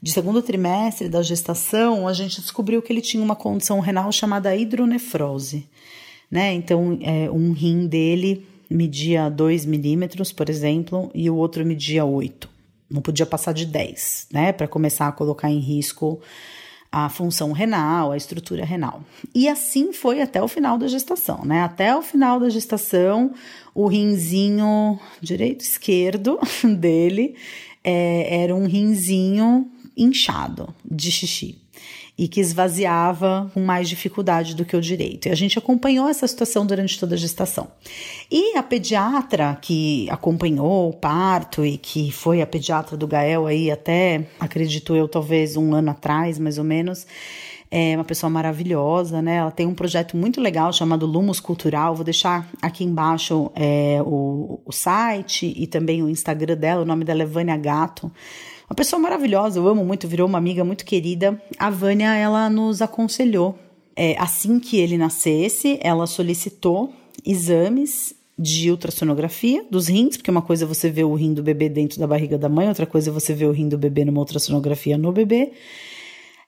[0.02, 4.56] de segundo trimestre da gestação, a gente descobriu que ele tinha uma condição renal chamada
[4.56, 5.68] hidronefrose.
[6.32, 6.54] Né?
[6.54, 12.50] Então, é, um rim dele media 2 milímetros, por exemplo, e o outro media 8.
[12.90, 14.52] Não podia passar de 10, né?
[14.52, 16.22] Para começar a colocar em risco
[16.94, 19.04] a função renal, a estrutura renal.
[19.34, 21.64] E assim foi até o final da gestação, né?
[21.64, 23.34] Até o final da gestação,
[23.74, 26.38] o rinzinho direito esquerdo
[26.78, 27.36] dele
[27.84, 31.63] é, era um rinzinho inchado de xixi
[32.18, 35.28] e que esvaziava com mais dificuldade do que o direito.
[35.28, 37.68] E a gente acompanhou essa situação durante toda a gestação.
[38.30, 43.72] E a pediatra que acompanhou o parto e que foi a pediatra do Gael aí
[43.72, 47.08] até, acredito eu, talvez um ano atrás, mais ou menos,
[47.76, 49.38] é uma pessoa maravilhosa, né?
[49.38, 51.96] Ela tem um projeto muito legal chamado Lumos Cultural.
[51.96, 56.84] Vou deixar aqui embaixo é, o, o site e também o Instagram dela.
[56.84, 58.12] O nome dela é Vânia Gato.
[58.70, 61.42] Uma pessoa maravilhosa, eu amo muito, virou uma amiga muito querida.
[61.58, 63.58] A Vânia, ela nos aconselhou.
[63.96, 66.92] É, assim que ele nascesse, ela solicitou
[67.26, 71.70] exames de ultrassonografia dos rins, porque uma coisa é você vê o rim do bebê
[71.70, 74.20] dentro da barriga da mãe, outra coisa é você vê o rim do bebê numa
[74.20, 75.52] ultrassonografia no bebê.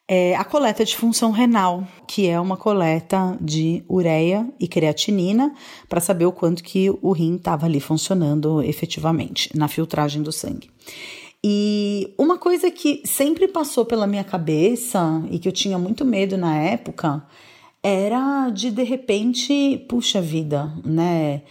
[0.07, 5.53] É a coleta de função renal, que é uma coleta de ureia e creatinina
[5.89, 10.69] para saber o quanto que o rim estava ali funcionando efetivamente na filtragem do sangue.
[11.47, 16.35] E uma coisa que sempre passou pela minha cabeça e que eu tinha muito medo
[16.35, 17.23] na época
[17.83, 21.43] era de de repente, puxa vida, né?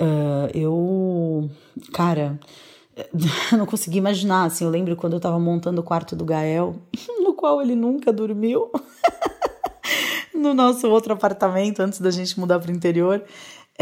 [0.00, 1.50] Uh, eu,
[1.92, 2.38] cara,
[3.58, 6.76] não consegui imaginar, assim, eu lembro quando eu tava montando o quarto do Gael,
[7.18, 8.70] no qual ele nunca dormiu,
[10.32, 13.24] no nosso outro apartamento, antes da gente mudar para o interior,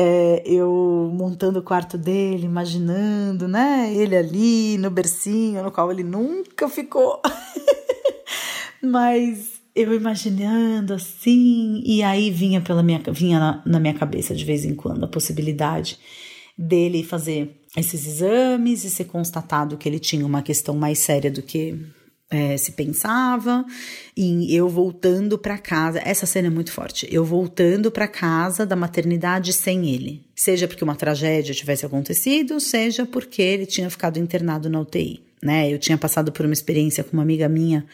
[0.01, 3.93] é, eu montando o quarto dele, imaginando, né?
[3.93, 7.21] Ele ali no bercinho, no qual ele nunca ficou.
[8.81, 14.45] Mas eu imaginando assim, e aí vinha pela minha vinha na, na minha cabeça de
[14.45, 15.99] vez em quando a possibilidade
[16.57, 21.43] dele fazer esses exames e ser constatado que ele tinha uma questão mais séria do
[21.43, 21.77] que
[22.31, 23.65] é, se pensava,
[24.17, 26.01] e eu voltando para casa.
[26.05, 27.09] Essa cena é muito forte.
[27.11, 30.23] Eu voltando para casa da maternidade sem ele.
[30.35, 35.23] Seja porque uma tragédia tivesse acontecido, seja porque ele tinha ficado internado na UTI.
[35.43, 35.73] Né?
[35.73, 37.87] Eu tinha passado por uma experiência com uma amiga minha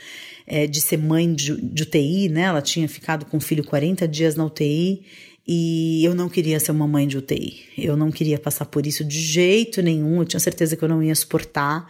[0.46, 2.42] é, de ser mãe de, de UTI, né?
[2.42, 5.02] Ela tinha ficado com o filho 40 dias na UTI
[5.46, 7.60] e eu não queria ser uma mãe de UTI.
[7.76, 10.18] Eu não queria passar por isso de jeito nenhum.
[10.18, 11.86] Eu tinha certeza que eu não ia suportar.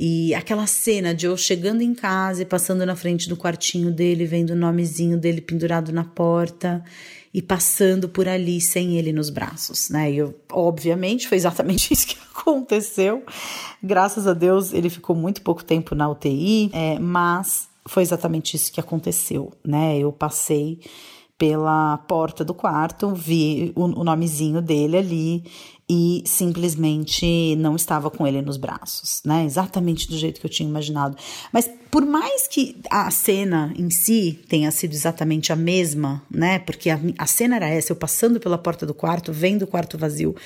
[0.00, 4.26] E aquela cena de eu chegando em casa e passando na frente do quartinho dele,
[4.26, 6.84] vendo o nomezinho dele pendurado na porta
[7.34, 10.12] e passando por ali sem ele nos braços, né?
[10.12, 13.24] E eu, obviamente, foi exatamente isso que aconteceu.
[13.82, 18.70] Graças a Deus, ele ficou muito pouco tempo na UTI, é, mas foi exatamente isso
[18.70, 19.98] que aconteceu, né?
[19.98, 20.78] Eu passei
[21.36, 25.44] pela porta do quarto, vi o, o nomezinho dele ali
[25.90, 29.44] e simplesmente não estava com ele nos braços, né?
[29.44, 31.16] Exatamente do jeito que eu tinha imaginado.
[31.50, 36.58] Mas por mais que a cena em si tenha sido exatamente a mesma, né?
[36.58, 39.96] Porque a, a cena era essa, eu passando pela porta do quarto, vendo o quarto
[39.96, 40.36] vazio,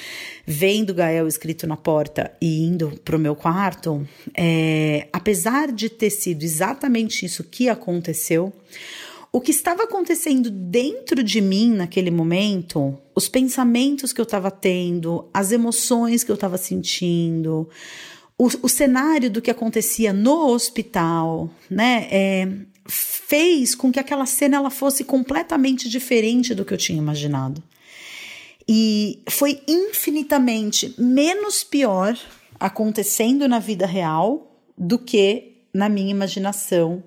[0.47, 6.45] vendo Gael escrito na porta e indo pro meu quarto, é, apesar de ter sido
[6.45, 8.53] exatamente isso que aconteceu,
[9.33, 15.27] o que estava acontecendo dentro de mim naquele momento, os pensamentos que eu estava tendo,
[15.33, 17.67] as emoções que eu estava sentindo,
[18.37, 22.49] o, o, cenário do que acontecia no hospital, né, é,
[22.87, 27.63] fez com que aquela cena ela fosse completamente diferente do que eu tinha imaginado.
[28.69, 32.19] E foi infinitamente menos pior
[32.61, 37.03] acontecendo na vida real do que na minha imaginação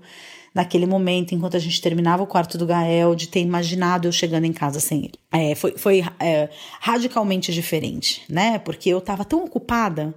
[0.56, 4.45] naquele momento, enquanto a gente terminava o quarto do Gael, de ter imaginado eu chegando
[4.45, 5.20] em casa sem ele.
[5.30, 6.49] É, foi foi é,
[6.80, 8.58] radicalmente diferente, né?
[8.58, 10.16] Porque eu estava tão ocupada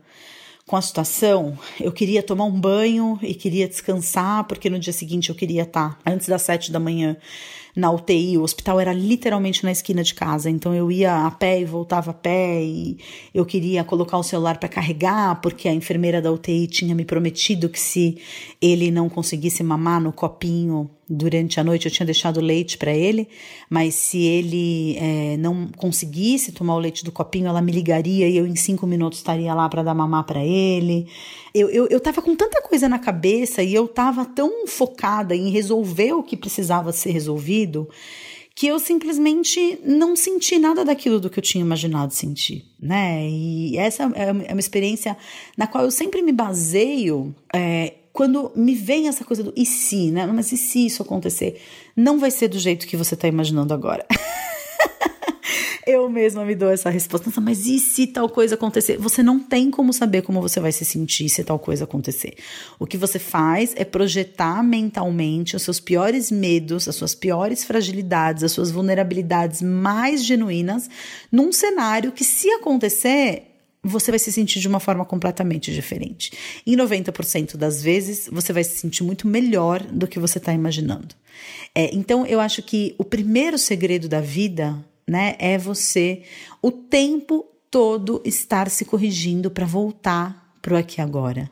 [0.65, 5.31] com a situação, eu queria tomar um banho e queria descansar, porque no dia seguinte
[5.31, 7.17] eu queria estar, antes das sete da manhã,
[7.79, 8.37] na UTI.
[8.37, 12.11] O hospital era literalmente na esquina de casa, então eu ia a pé e voltava
[12.11, 12.99] a pé e
[13.33, 17.69] eu queria colocar o celular para carregar, porque a enfermeira da UTI tinha me prometido
[17.69, 18.19] que se
[18.61, 23.29] ele não conseguisse mamar no copinho durante a noite eu tinha deixado leite para ele,
[23.71, 28.37] mas se ele é, não conseguisse tomar o leite do copinho, ela me ligaria e
[28.37, 31.07] eu em cinco minutos estaria lá para dar mamar para ele.
[31.55, 35.49] Eu, eu, eu tava com tanta coisa na cabeça e eu tava tão focada em
[35.49, 37.68] resolver o que precisava ser resolvido
[38.55, 43.25] que eu simplesmente não senti nada daquilo do que eu tinha imaginado sentir, né?
[43.29, 45.17] E essa é uma experiência
[45.57, 50.11] na qual eu sempre me baseio é, quando me vem essa coisa do e se,
[50.11, 50.27] né?
[50.27, 51.63] Mas e se isso acontecer?
[51.95, 54.05] Não vai ser do jeito que você está imaginando agora.
[55.89, 57.41] eu mesma me dou essa resposta.
[57.41, 58.99] Mas e se tal coisa acontecer?
[58.99, 62.35] Você não tem como saber como você vai se sentir se tal coisa acontecer.
[62.79, 68.45] O que você faz é projetar mentalmente os seus piores medos, as suas piores fragilidades,
[68.45, 70.91] as suas vulnerabilidades mais genuínas
[71.33, 73.45] num cenário que, se acontecer,
[73.83, 76.33] você vai se sentir de uma forma completamente diferente.
[76.67, 81.15] Em 90% das vezes, você vai se sentir muito melhor do que você está imaginando.
[81.75, 86.23] É, então, eu acho que o primeiro segredo da vida, né, é você
[86.61, 91.51] o tempo todo estar se corrigindo para voltar para o aqui agora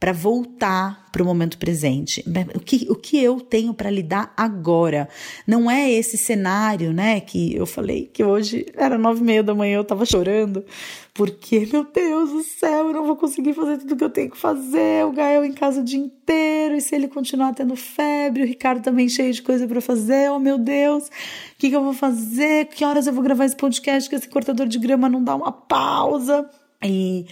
[0.00, 2.24] para voltar para o momento presente.
[2.54, 5.06] O que, o que eu tenho para lidar agora?
[5.46, 7.20] Não é esse cenário, né?
[7.20, 10.64] Que eu falei que hoje era nove e meia da manhã, eu estava chorando,
[11.12, 14.38] porque, meu Deus do céu, eu não vou conseguir fazer tudo que eu tenho que
[14.38, 15.04] fazer.
[15.04, 18.82] O Gael em casa o dia inteiro, e se ele continuar tendo febre, o Ricardo
[18.82, 21.10] também cheio de coisa para fazer, oh meu Deus, o
[21.58, 22.66] que, que eu vou fazer?
[22.68, 24.08] Que horas eu vou gravar esse podcast?
[24.08, 26.48] Que esse cortador de grama não dá uma pausa.
[26.82, 27.26] E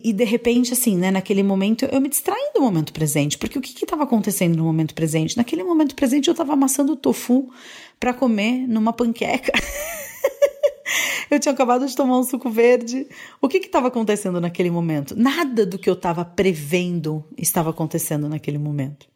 [0.00, 3.36] e de repente, assim, né, naquele momento, eu me distraí do momento presente.
[3.36, 5.36] Porque o que estava acontecendo no momento presente?
[5.36, 7.50] Naquele momento presente, eu estava amassando tofu
[7.98, 9.52] para comer numa panqueca.
[11.28, 13.08] eu tinha acabado de tomar um suco verde.
[13.42, 15.16] O que estava acontecendo naquele momento?
[15.16, 19.08] Nada do que eu estava prevendo estava acontecendo naquele momento.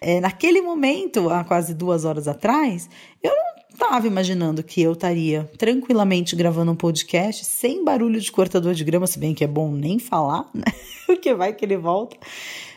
[0.00, 2.90] É, naquele momento, há quase duas horas atrás,
[3.22, 8.72] eu não estava imaginando que eu estaria tranquilamente gravando um podcast sem barulho de cortador
[8.72, 10.64] de grama, se bem que é bom nem falar, né?
[11.06, 12.16] Porque vai que ele volta.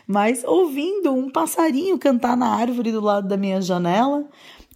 [0.06, 4.26] Mas ouvindo um passarinho cantar na árvore do lado da minha janela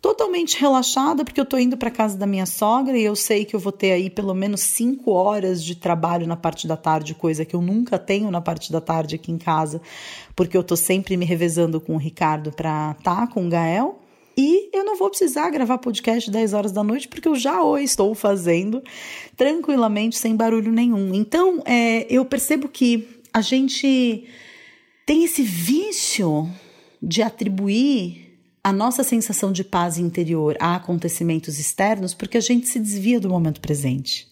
[0.03, 3.55] totalmente relaxada porque eu tô indo para casa da minha sogra e eu sei que
[3.55, 7.45] eu vou ter aí pelo menos cinco horas de trabalho na parte da tarde, coisa
[7.45, 9.81] que eu nunca tenho na parte da tarde aqui em casa,
[10.35, 14.02] porque eu tô sempre me revezando com o Ricardo para estar tá com o Gael.
[14.37, 17.77] E eu não vou precisar gravar podcast 10 horas da noite, porque eu já o
[17.77, 18.83] estou fazendo
[19.37, 21.15] tranquilamente, sem barulho nenhum.
[21.15, 24.27] Então, é, eu percebo que a gente
[25.07, 26.49] tem esse vício
[27.03, 28.23] de atribuir
[28.65, 33.29] a nossa sensação de paz interior a acontecimentos externos porque a gente se desvia do
[33.29, 34.31] momento presente.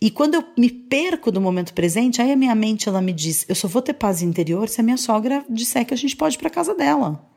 [0.00, 3.46] E quando eu me perco do momento presente, aí a minha mente ela me diz:
[3.48, 6.34] eu só vou ter paz interior se a minha sogra disser que a gente pode
[6.36, 7.31] ir para casa dela.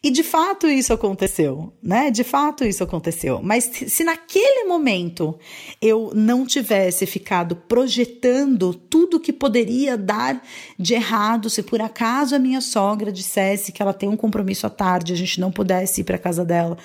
[0.00, 2.08] E de fato isso aconteceu, né?
[2.08, 3.40] De fato isso aconteceu.
[3.42, 5.36] Mas se naquele momento
[5.82, 10.40] eu não tivesse ficado projetando tudo que poderia dar
[10.78, 14.70] de errado, se por acaso a minha sogra dissesse que ela tem um compromisso à
[14.70, 16.78] tarde, a gente não pudesse ir para casa dela,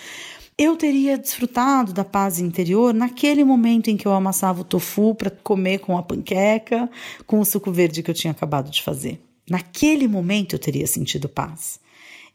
[0.58, 5.30] eu teria desfrutado da paz interior naquele momento em que eu amassava o tofu para
[5.30, 6.90] comer com a panqueca,
[7.28, 9.22] com o suco verde que eu tinha acabado de fazer.
[9.48, 11.83] Naquele momento eu teria sentido paz.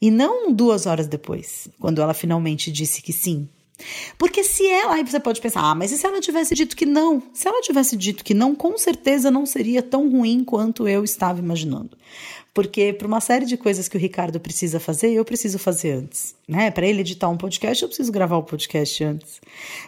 [0.01, 3.49] E não duas horas depois, quando ela finalmente disse que sim.
[4.16, 6.87] Porque se ela, aí você pode pensar, ah, mas e se ela tivesse dito que
[6.87, 7.22] não?
[7.33, 11.39] Se ela tivesse dito que não, com certeza não seria tão ruim quanto eu estava
[11.39, 11.97] imaginando.
[12.59, 16.35] Porque para uma série de coisas que o Ricardo precisa fazer, eu preciso fazer antes.
[16.49, 16.72] Né?
[16.72, 19.41] Para ele editar um podcast, eu preciso gravar o podcast antes.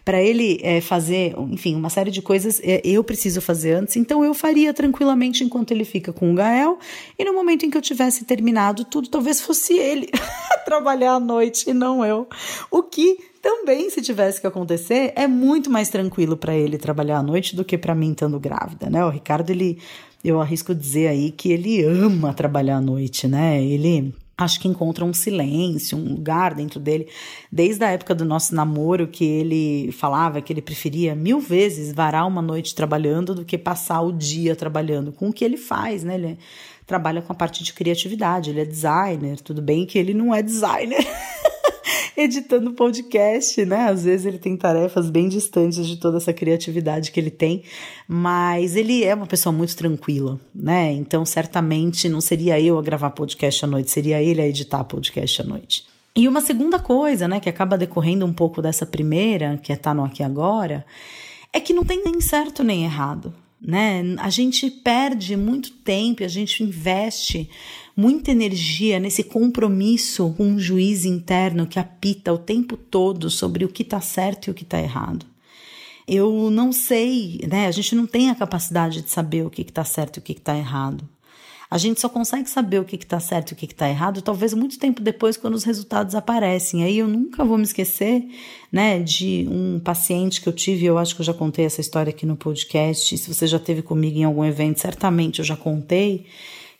[0.04, 3.96] Para ele é, fazer, enfim, uma série de coisas, é, eu preciso fazer antes.
[3.96, 6.78] Então eu faria tranquilamente enquanto ele fica com o Gael.
[7.18, 10.08] E no momento em que eu tivesse terminado tudo, talvez fosse ele
[10.64, 12.28] trabalhar à noite e não eu.
[12.70, 17.22] O que também, se tivesse que acontecer, é muito mais tranquilo para ele trabalhar à
[17.22, 19.04] noite do que para mim estando grávida, né?
[19.04, 19.78] O Ricardo, ele
[20.22, 23.62] eu arrisco dizer aí que ele ama trabalhar à noite, né?
[23.62, 27.08] Ele acho que encontra um silêncio, um lugar dentro dele,
[27.50, 32.26] desde a época do nosso namoro, que ele falava que ele preferia mil vezes varar
[32.26, 36.14] uma noite trabalhando do que passar o dia trabalhando, com o que ele faz, né?
[36.14, 36.38] Ele
[36.90, 40.42] trabalha com a parte de criatividade, ele é designer, tudo bem que ele não é
[40.42, 40.98] designer.
[42.16, 43.88] editando podcast, né?
[43.88, 47.62] Às vezes ele tem tarefas bem distantes de toda essa criatividade que ele tem,
[48.08, 50.92] mas ele é uma pessoa muito tranquila, né?
[50.92, 55.42] Então, certamente não seria eu a gravar podcast à noite, seria ele a editar podcast
[55.42, 55.86] à noite.
[56.16, 59.90] E uma segunda coisa, né, que acaba decorrendo um pouco dessa primeira, que é estar
[59.90, 60.84] tá no aqui agora,
[61.52, 64.02] é que não tem nem certo nem errado, né?
[64.18, 67.48] A gente perde muito tempo, a gente investe
[67.96, 73.68] muita energia nesse compromisso com um juiz interno que apita o tempo todo sobre o
[73.68, 75.26] que está certo e o que está errado.
[76.08, 77.66] Eu não sei, né?
[77.66, 80.32] A gente não tem a capacidade de saber o que está certo e o que
[80.32, 81.06] está errado.
[81.70, 84.52] A gente só consegue saber o que está certo e o que está errado, talvez
[84.52, 86.82] muito tempo depois, quando os resultados aparecem.
[86.82, 88.24] Aí eu nunca vou me esquecer,
[88.72, 92.10] né, de um paciente que eu tive, eu acho que eu já contei essa história
[92.10, 93.16] aqui no podcast.
[93.16, 96.26] Se você já teve comigo em algum evento, certamente eu já contei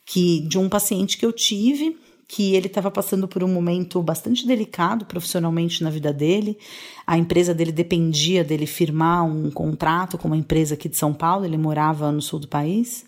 [0.05, 4.45] que de um paciente que eu tive, que ele estava passando por um momento bastante
[4.45, 6.59] delicado profissionalmente na vida dele.
[7.07, 11.45] A empresa dele dependia dele firmar um contrato com uma empresa aqui de São Paulo,
[11.45, 13.05] ele morava no sul do país.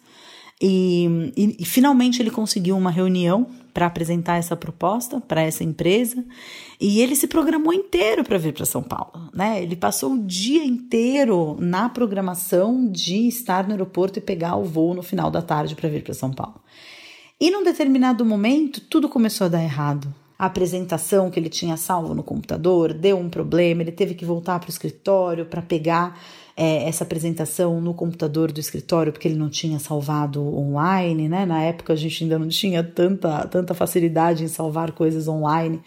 [0.64, 6.24] E, e, e finalmente ele conseguiu uma reunião para apresentar essa proposta para essa empresa
[6.80, 9.60] e ele se programou inteiro para vir para São Paulo, né?
[9.60, 14.94] Ele passou o dia inteiro na programação de estar no aeroporto e pegar o voo
[14.94, 16.60] no final da tarde para vir para São Paulo.
[17.40, 20.14] E num determinado momento, tudo começou a dar errado.
[20.38, 24.60] A apresentação que ele tinha salvo no computador deu um problema, ele teve que voltar
[24.60, 26.20] para o escritório para pegar
[26.56, 31.46] é, essa apresentação no computador do escritório, porque ele não tinha salvado online, né?
[31.46, 35.80] Na época a gente ainda não tinha tanta, tanta facilidade em salvar coisas online.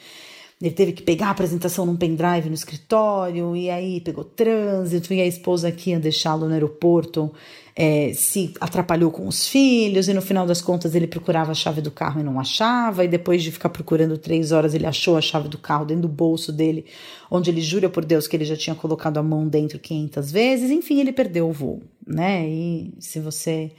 [0.62, 5.22] Ele teve que pegar a apresentação num pendrive no escritório, e aí pegou trânsito, e
[5.22, 7.32] a esposa aqui ia deixá-lo no aeroporto
[7.76, 11.82] é, se atrapalhou com os filhos, e no final das contas ele procurava a chave
[11.82, 15.22] do carro e não achava, e depois de ficar procurando três horas, ele achou a
[15.22, 16.86] chave do carro dentro do bolso dele,
[17.30, 20.72] onde ele jura por Deus que ele já tinha colocado a mão dentro 500 vezes,
[20.72, 22.48] enfim, ele perdeu o voo, né?
[22.48, 23.72] E se você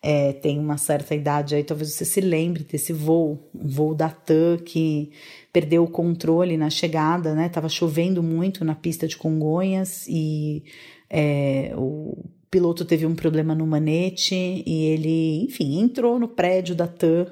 [0.00, 4.08] é, tem uma certa idade aí, talvez você se lembre desse voo, um voo da
[4.08, 5.12] TAM que
[5.52, 7.50] perdeu o controle na chegada, né?
[7.50, 10.64] Tava chovendo muito na pista de Congonhas e
[11.10, 16.86] é, o piloto teve um problema no manete e ele, enfim, entrou no prédio da
[16.86, 17.26] TAM,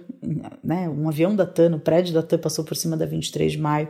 [0.64, 0.88] né?
[0.88, 3.88] Um avião da TAM, no prédio da TAM, passou por cima da 23 de maio.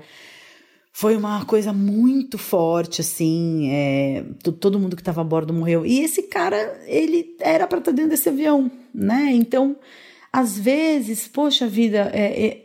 [0.93, 3.71] Foi uma coisa muito forte, assim.
[3.71, 4.25] É,
[4.61, 5.87] todo mundo que estava a bordo morreu.
[5.87, 9.31] E esse cara, ele era para estar tá dentro desse avião, né?
[9.33, 9.77] Então,
[10.33, 12.63] às vezes, poxa vida, é, é,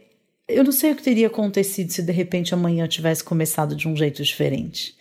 [0.47, 3.87] eu não sei o que teria acontecido se de repente amanhã eu tivesse começado de
[3.87, 4.95] um jeito diferente.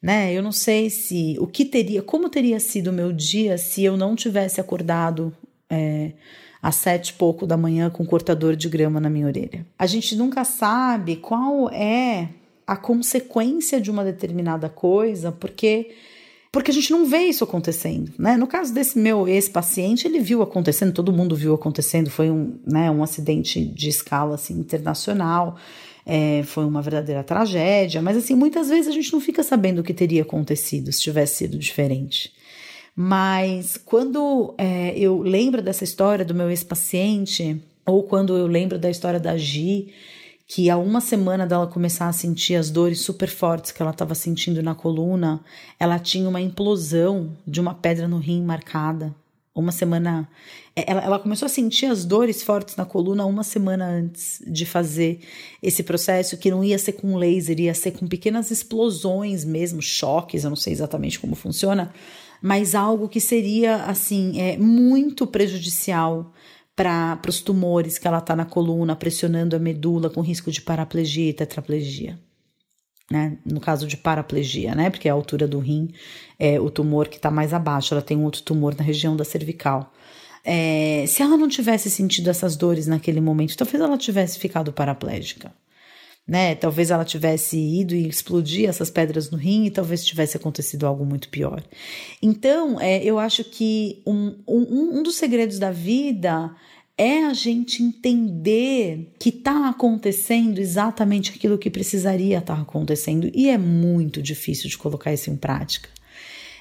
[0.00, 0.32] Né?
[0.32, 3.96] Eu não sei se o que teria, como teria sido o meu dia se eu
[3.96, 5.34] não tivesse acordado
[5.68, 6.12] é,
[6.62, 9.66] às sete e pouco da manhã com um cortador de grama na minha orelha.
[9.78, 12.28] A gente nunca sabe qual é
[12.66, 15.90] a consequência de uma determinada coisa, porque
[16.50, 18.36] porque a gente não vê isso acontecendo, né?
[18.36, 22.90] No caso desse meu ex-paciente, ele viu acontecendo, todo mundo viu acontecendo, foi um, né,
[22.90, 25.56] um acidente de escala assim, internacional,
[26.10, 29.84] é, foi uma verdadeira tragédia, mas assim, muitas vezes a gente não fica sabendo o
[29.84, 32.32] que teria acontecido se tivesse sido diferente.
[32.96, 38.88] Mas quando é, eu lembro dessa história do meu ex-paciente, ou quando eu lembro da
[38.88, 39.92] história da Gi,
[40.46, 44.14] que há uma semana dela começar a sentir as dores super fortes que ela estava
[44.14, 45.44] sentindo na coluna,
[45.78, 49.14] ela tinha uma implosão de uma pedra no rim marcada.
[49.58, 50.28] Uma semana.
[50.76, 54.64] É, ela, ela começou a sentir as dores fortes na coluna uma semana antes de
[54.64, 55.18] fazer
[55.60, 60.44] esse processo, que não ia ser com laser, ia ser com pequenas explosões mesmo, choques,
[60.44, 61.92] eu não sei exatamente como funciona,
[62.40, 66.32] mas algo que seria, assim, é, muito prejudicial
[66.76, 71.30] para os tumores que ela está na coluna, pressionando a medula com risco de paraplegia
[71.30, 72.16] e tetraplegia.
[73.10, 73.38] Né?
[73.44, 74.90] No caso de paraplegia, né?
[74.90, 75.88] Porque a altura do rim
[76.38, 79.92] é o tumor que está mais abaixo, ela tem outro tumor na região da cervical.
[80.44, 85.52] É, se ela não tivesse sentido essas dores naquele momento, talvez ela tivesse ficado paraplégica.
[86.26, 86.54] Né?
[86.54, 91.04] Talvez ela tivesse ido e explodir essas pedras no rim e talvez tivesse acontecido algo
[91.04, 91.62] muito pior.
[92.22, 96.54] Então, é, eu acho que um, um, um dos segredos da vida
[96.98, 103.48] é a gente entender que está acontecendo exatamente aquilo que precisaria estar tá acontecendo e
[103.48, 105.88] é muito difícil de colocar isso em prática.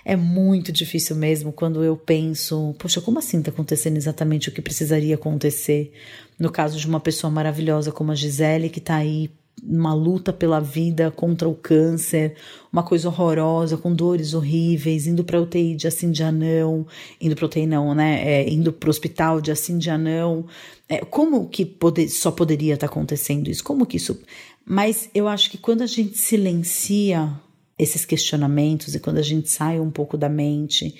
[0.05, 4.61] É muito difícil mesmo quando eu penso, poxa, como assim está acontecendo exatamente o que
[4.61, 5.91] precisaria acontecer?
[6.39, 9.29] No caso de uma pessoa maravilhosa como a Gisele, que está aí
[9.63, 12.35] uma luta pela vida contra o câncer,
[12.71, 16.85] uma coisa horrorosa, com dores horríveis, indo para UTI de assim de anão,
[17.19, 18.21] indo para UTI não, né?
[18.23, 20.45] É, indo para o hospital de assim de anão.
[20.87, 23.63] É, como que pode, só poderia estar tá acontecendo isso?
[23.63, 24.19] Como que isso.
[24.65, 27.33] Mas eu acho que quando a gente silencia
[27.77, 30.95] esses questionamentos e quando a gente sai um pouco da mente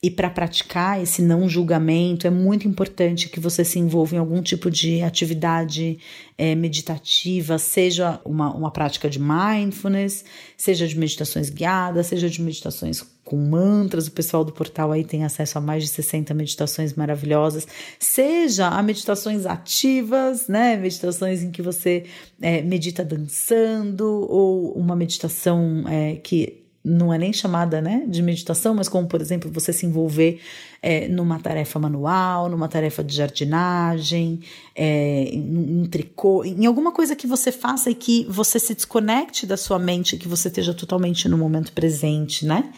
[0.00, 4.40] e para praticar esse não julgamento, é muito importante que você se envolva em algum
[4.40, 5.98] tipo de atividade
[6.36, 10.24] é, meditativa, seja uma, uma prática de mindfulness,
[10.56, 14.06] seja de meditações guiadas, seja de meditações com mantras.
[14.06, 17.66] O pessoal do portal aí tem acesso a mais de 60 meditações maravilhosas,
[17.98, 20.76] seja a meditações ativas, né?
[20.76, 22.04] Meditações em que você
[22.40, 28.74] é, medita dançando, ou uma meditação é, que não é nem chamada né, de meditação,
[28.74, 30.40] mas como, por exemplo, você se envolver
[30.80, 34.40] é, numa tarefa manual, numa tarefa de jardinagem,
[34.74, 39.46] é, em, em tricô, em alguma coisa que você faça e que você se desconecte
[39.46, 42.72] da sua mente, que você esteja totalmente no momento presente, né?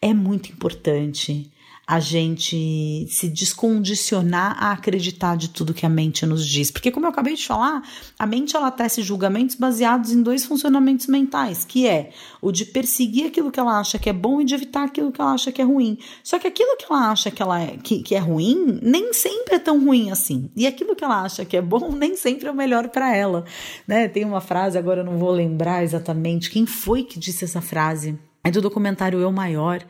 [0.00, 1.51] É muito importante
[1.86, 6.70] a gente se descondicionar a acreditar de tudo que a mente nos diz.
[6.70, 7.82] Porque, como eu acabei de falar,
[8.18, 12.10] a mente ela tece julgamentos baseados em dois funcionamentos mentais, que é
[12.40, 15.20] o de perseguir aquilo que ela acha que é bom e de evitar aquilo que
[15.20, 15.98] ela acha que é ruim.
[16.22, 19.56] Só que aquilo que ela acha que, ela é, que, que é ruim nem sempre
[19.56, 20.50] é tão ruim assim.
[20.56, 23.44] E aquilo que ela acha que é bom nem sempre é o melhor para ela.
[23.88, 24.06] Né?
[24.08, 28.16] Tem uma frase, agora eu não vou lembrar exatamente quem foi que disse essa frase.
[28.44, 29.84] É do documentário Eu Maior,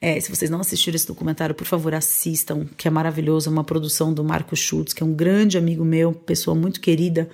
[0.00, 3.48] é, se vocês não assistiram esse documentário, por favor, assistam, que é maravilhoso.
[3.48, 7.28] É uma produção do Marco Schultz, que é um grande amigo meu, pessoa muito querida.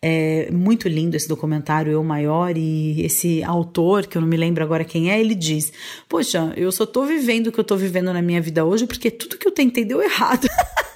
[0.00, 4.62] É muito lindo esse documentário, Eu Maior, e esse autor, que eu não me lembro
[4.62, 5.72] agora quem é, ele diz:
[6.08, 9.10] Poxa, eu só tô vivendo o que eu tô vivendo na minha vida hoje porque
[9.10, 10.46] tudo que eu tentei deu errado.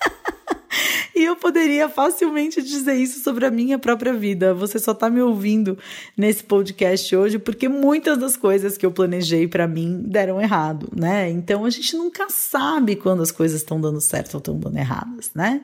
[1.18, 4.54] E eu poderia facilmente dizer isso sobre a minha própria vida.
[4.54, 5.76] Você só está me ouvindo
[6.16, 11.28] nesse podcast hoje porque muitas das coisas que eu planejei para mim deram errado, né?
[11.28, 15.32] Então a gente nunca sabe quando as coisas estão dando certo ou estão dando erradas,
[15.34, 15.62] né?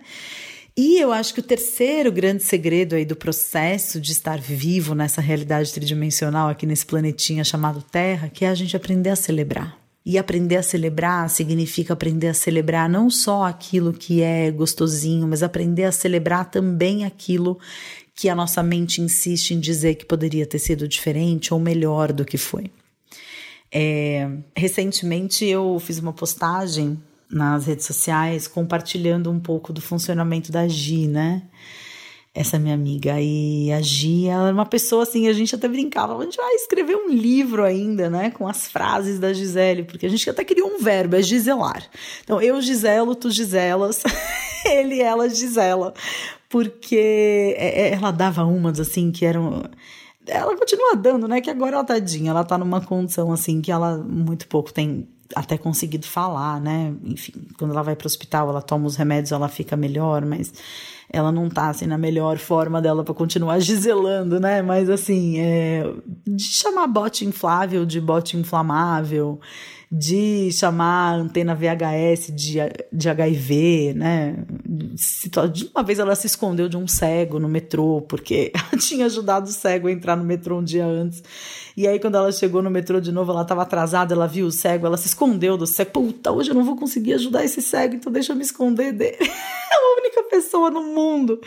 [0.77, 5.21] E eu acho que o terceiro grande segredo aí do processo de estar vivo nessa
[5.21, 9.84] realidade tridimensional aqui nesse planetinha chamado Terra, que é a gente aprender a celebrar.
[10.07, 15.43] E aprender a celebrar significa aprender a celebrar não só aquilo que é gostosinho, mas
[15.43, 17.59] aprender a celebrar também aquilo
[18.15, 22.25] que a nossa mente insiste em dizer que poderia ter sido diferente ou melhor do
[22.25, 22.71] que foi.
[23.73, 30.69] É, recentemente eu fiz uma postagem nas redes sociais compartilhando um pouco do funcionamento da
[30.69, 31.43] Gi, né?
[32.35, 33.21] Essa minha amiga.
[33.21, 36.55] E a Gia, ela era uma pessoa assim, a gente até brincava, a gente vai
[36.55, 40.69] escrever um livro ainda, né, com as frases da Gisele, porque a gente até criou
[40.69, 41.89] um verbo, é giselar.
[42.25, 44.03] Então, eu Giselo, tu Giselas,
[44.67, 45.95] ele, ela, Gisela.
[46.49, 49.63] porque é, é, ela dava umas assim que eram
[50.27, 51.41] ela continua dando, né?
[51.41, 55.57] Que agora ela tadinha, ela tá numa condição assim que ela muito pouco tem até
[55.57, 56.93] conseguido falar, né?
[57.05, 60.53] Enfim, quando ela vai para o hospital, ela toma os remédios, ela fica melhor, mas
[61.11, 64.63] ela não tá assim na melhor forma dela para continuar giselando, né?
[64.63, 65.85] Mas assim, é,
[66.27, 69.41] de chamar bote inflável de bote inflamável,
[69.97, 72.59] de chamar a antena VHS de,
[72.93, 74.45] de HIV, né?
[74.49, 79.49] De uma vez ela se escondeu de um cego no metrô, porque ela tinha ajudado
[79.49, 81.23] o cego a entrar no metrô um dia antes.
[81.77, 84.51] E aí, quando ela chegou no metrô de novo, ela estava atrasada, ela viu o
[84.51, 85.93] cego, ela se escondeu do cego.
[85.93, 89.19] Puta, hoje eu não vou conseguir ajudar esse cego, então deixa eu me esconder dele.
[89.75, 91.41] É a única pessoa no mundo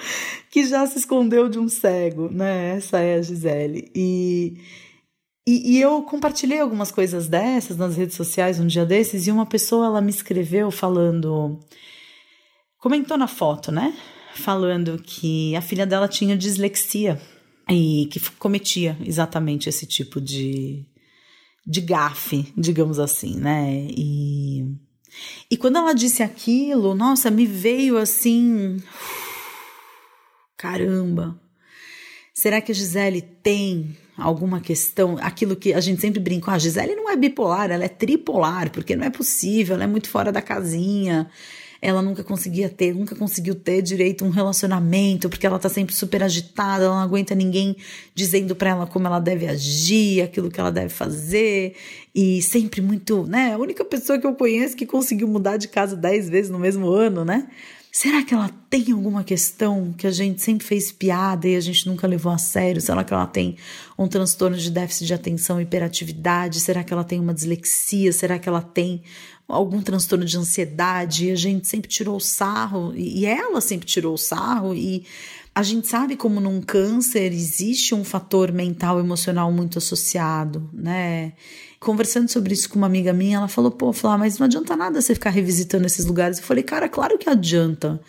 [0.50, 2.76] que já se escondeu de um cego, né?
[2.76, 3.90] Essa é a Gisele.
[3.96, 4.58] E.
[5.48, 9.46] E, e, eu compartilhei algumas coisas dessas nas redes sociais um dia desses e uma
[9.46, 11.58] pessoa ela me escreveu falando,
[12.78, 13.98] comentou na foto, né?
[14.36, 17.18] Falando que a filha dela tinha dislexia
[17.70, 20.86] e que cometia exatamente esse tipo de,
[21.66, 23.88] de gafe, digamos assim, né?
[23.90, 24.66] E,
[25.50, 28.84] e quando ela disse aquilo, nossa, me veio assim.
[30.58, 31.40] Caramba!
[32.34, 36.60] Será que a Gisele tem alguma questão, aquilo que a gente sempre brinca, ah, a
[36.60, 40.32] Gisele não é bipolar, ela é tripolar, porque não é possível, ela é muito fora
[40.32, 41.30] da casinha,
[41.80, 46.24] ela nunca conseguia ter, nunca conseguiu ter direito um relacionamento, porque ela tá sempre super
[46.24, 47.76] agitada, ela não aguenta ninguém
[48.16, 51.76] dizendo para ela como ela deve agir, aquilo que ela deve fazer,
[52.16, 55.96] e sempre muito, né, a única pessoa que eu conheço que conseguiu mudar de casa
[55.96, 57.48] dez vezes no mesmo ano, né?
[58.00, 61.88] Será que ela tem alguma questão que a gente sempre fez piada e a gente
[61.88, 62.80] nunca levou a sério?
[62.80, 63.58] Será que ela tem
[63.98, 66.60] um transtorno de déficit de atenção e hiperatividade?
[66.60, 68.14] Será que ela tem uma dislexia?
[68.14, 69.02] Será que ela tem
[69.48, 71.26] algum transtorno de ansiedade?
[71.26, 75.04] E a gente sempre tirou o sarro, e ela sempre tirou o sarro, e
[75.58, 81.34] a gente sabe como num câncer existe um fator mental emocional muito associado, né?
[81.80, 85.02] Conversando sobre isso com uma amiga minha, ela falou: pô, falar, mas não adianta nada
[85.02, 86.38] você ficar revisitando esses lugares.
[86.38, 88.00] Eu falei, cara, claro que adianta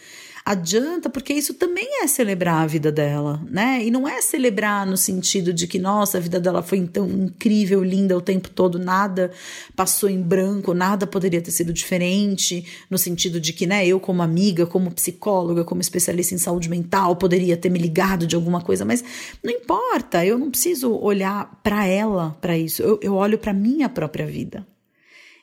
[0.50, 3.84] adianta, porque isso também é celebrar a vida dela, né?
[3.84, 7.84] E não é celebrar no sentido de que, nossa, a vida dela foi tão incrível,
[7.84, 9.30] linda o tempo todo, nada
[9.76, 14.22] passou em branco, nada poderia ter sido diferente, no sentido de que, né, eu como
[14.22, 18.86] amiga, como psicóloga, como especialista em saúde mental, poderia ter me ligado de alguma coisa,
[18.86, 19.04] mas
[19.44, 23.86] não importa, eu não preciso olhar para ela para isso, eu, eu olho para minha
[23.86, 24.66] própria vida.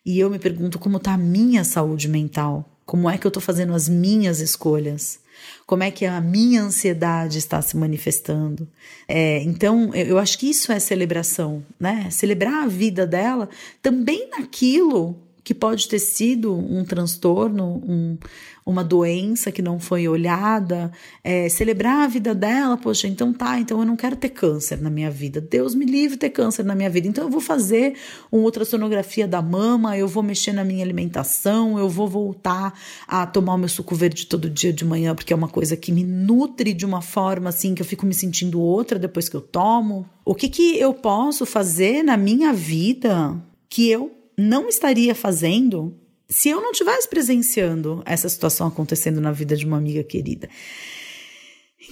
[0.04, 3.42] E eu me pergunto como está a minha saúde mental como é que eu estou
[3.42, 5.20] fazendo as minhas escolhas?
[5.66, 8.68] Como é que a minha ansiedade está se manifestando?
[9.08, 12.08] É, então, eu, acho que isso é celebração, né?
[12.12, 13.50] Celebrar a vida dela
[13.82, 18.18] também naquilo que pode ter sido um transtorno, um,
[18.66, 20.92] uma doença que não foi olhada,
[21.24, 24.90] é, celebrar a vida dela, poxa, então tá, então eu não quero ter câncer na
[24.90, 27.94] minha vida, Deus me livre ter câncer na minha vida, então eu vou fazer
[28.32, 32.74] uma ultrassonografia da mama, eu vou mexer na minha alimentação, eu vou voltar
[33.08, 35.92] a tomar o meu suco verde todo dia de manhã, porque é uma coisa que
[35.92, 39.42] me nutre de uma forma assim que eu fico me sentindo outra depois que eu
[39.42, 40.10] tomo.
[40.26, 43.40] O que que eu posso fazer na minha vida
[43.70, 49.56] que eu não estaria fazendo se eu não estivesse presenciando essa situação acontecendo na vida
[49.56, 50.50] de uma amiga querida.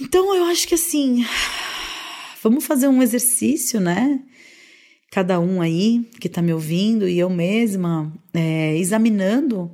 [0.00, 1.24] Então eu acho que assim,
[2.42, 4.20] vamos fazer um exercício, né?
[5.10, 9.70] Cada um aí que está me ouvindo e eu mesma, é, examinando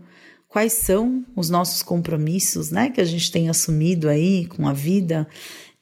[0.47, 2.91] quais são os nossos compromissos, né?
[2.91, 5.27] Que a gente tem assumido aí com a vida.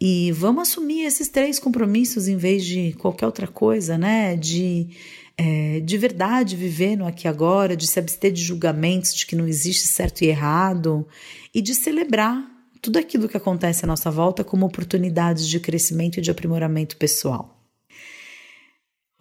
[0.01, 4.37] E vamos assumir esses três compromissos em vez de qualquer outra coisa, né?
[4.37, 4.91] De
[5.39, 9.47] é, de verdade viver no aqui agora, de se abster de julgamentos de que não
[9.47, 11.07] existe certo e errado
[11.55, 12.45] e de celebrar
[12.83, 17.57] tudo aquilo que acontece à nossa volta como oportunidades de crescimento e de aprimoramento pessoal.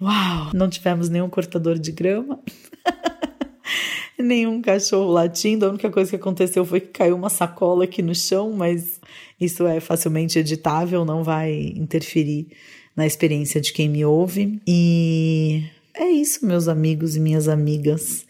[0.01, 0.51] Uau!
[0.53, 2.39] Não tivemos nenhum cortador de grama,
[4.17, 5.65] nenhum cachorro latindo.
[5.65, 8.99] A única coisa que aconteceu foi que caiu uma sacola aqui no chão, mas
[9.39, 12.47] isso é facilmente editável, não vai interferir
[12.95, 14.59] na experiência de quem me ouve.
[14.67, 15.63] E
[15.99, 18.25] é isso, meus amigos e minhas amigas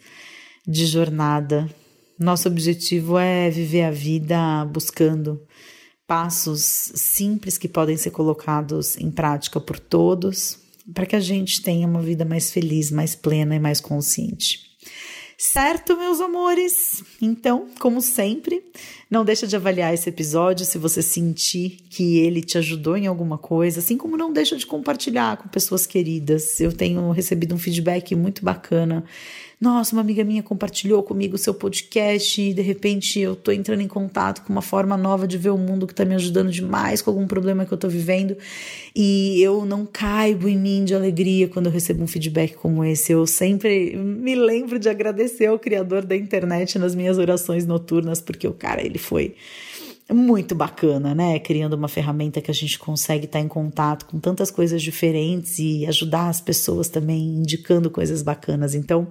[0.66, 1.68] de jornada.
[2.18, 5.40] Nosso objetivo é viver a vida buscando
[6.06, 6.62] passos
[6.94, 10.58] simples que podem ser colocados em prática por todos,
[10.94, 14.67] para que a gente tenha uma vida mais feliz, mais plena e mais consciente.
[15.40, 17.04] Certo, meus amores?
[17.22, 18.60] Então, como sempre,
[19.08, 23.38] não deixa de avaliar esse episódio se você sentir que ele te ajudou em alguma
[23.38, 26.58] coisa, assim como não deixa de compartilhar com pessoas queridas.
[26.58, 29.04] Eu tenho recebido um feedback muito bacana
[29.60, 33.80] nossa, uma amiga minha compartilhou comigo o seu podcast e de repente eu tô entrando
[33.80, 37.02] em contato com uma forma nova de ver o mundo que tá me ajudando demais
[37.02, 38.36] com algum problema que eu tô vivendo
[38.94, 43.10] e eu não caibo em mim de alegria quando eu recebo um feedback como esse.
[43.10, 48.46] Eu sempre me lembro de agradecer ao criador da internet nas minhas orações noturnas porque
[48.46, 49.34] o cara, ele foi
[50.14, 51.38] muito bacana, né?
[51.38, 55.84] Criando uma ferramenta que a gente consegue estar em contato com tantas coisas diferentes e
[55.86, 58.74] ajudar as pessoas também indicando coisas bacanas.
[58.74, 59.08] Então,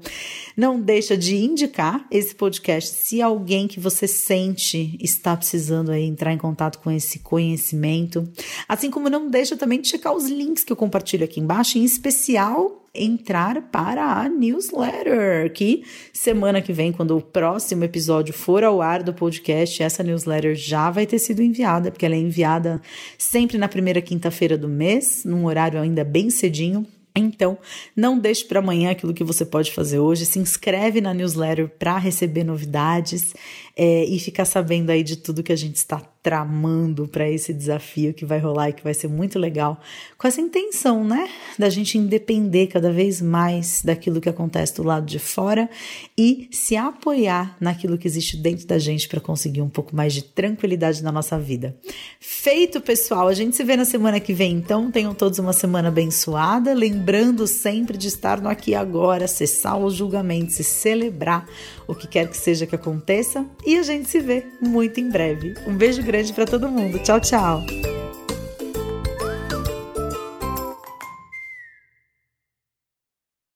[0.56, 6.34] não deixa de indicar esse podcast se alguém que você sente está precisando aí entrar
[6.34, 8.28] em contato com esse conhecimento.
[8.68, 11.84] Assim como não deixa também de checar os links que eu compartilho aqui embaixo, em
[11.84, 18.82] especial entrar para a newsletter, que semana que vem, quando o próximo episódio for ao
[18.82, 22.82] ar do podcast, essa newsletter já vai ter sido enviada, porque ela é enviada
[23.18, 26.86] sempre na primeira quinta-feira do mês, num horário ainda bem cedinho.
[27.16, 27.58] Então,
[27.96, 30.26] não deixe para amanhã aquilo que você pode fazer hoje.
[30.26, 33.34] Se inscreve na newsletter para receber novidades
[33.76, 38.14] é, e ficar sabendo aí de tudo que a gente está tramando para esse desafio
[38.14, 39.80] que vai rolar e que vai ser muito legal,
[40.18, 45.06] com essa intenção, né, da gente independer cada vez mais daquilo que acontece do lado
[45.06, 45.70] de fora
[46.18, 50.22] e se apoiar naquilo que existe dentro da gente para conseguir um pouco mais de
[50.22, 51.78] tranquilidade na nossa vida.
[52.20, 55.88] Feito, pessoal, a gente se vê na semana que vem, então tenham todos uma semana
[55.88, 61.48] abençoada, lembrando sempre de estar no aqui e agora, cessar os julgamentos e celebrar
[61.88, 65.54] o que quer que seja que aconteça e a gente se vê muito em breve.
[65.66, 66.98] Um beijo grande para todo mundo.
[67.00, 67.64] Tchau, tchau.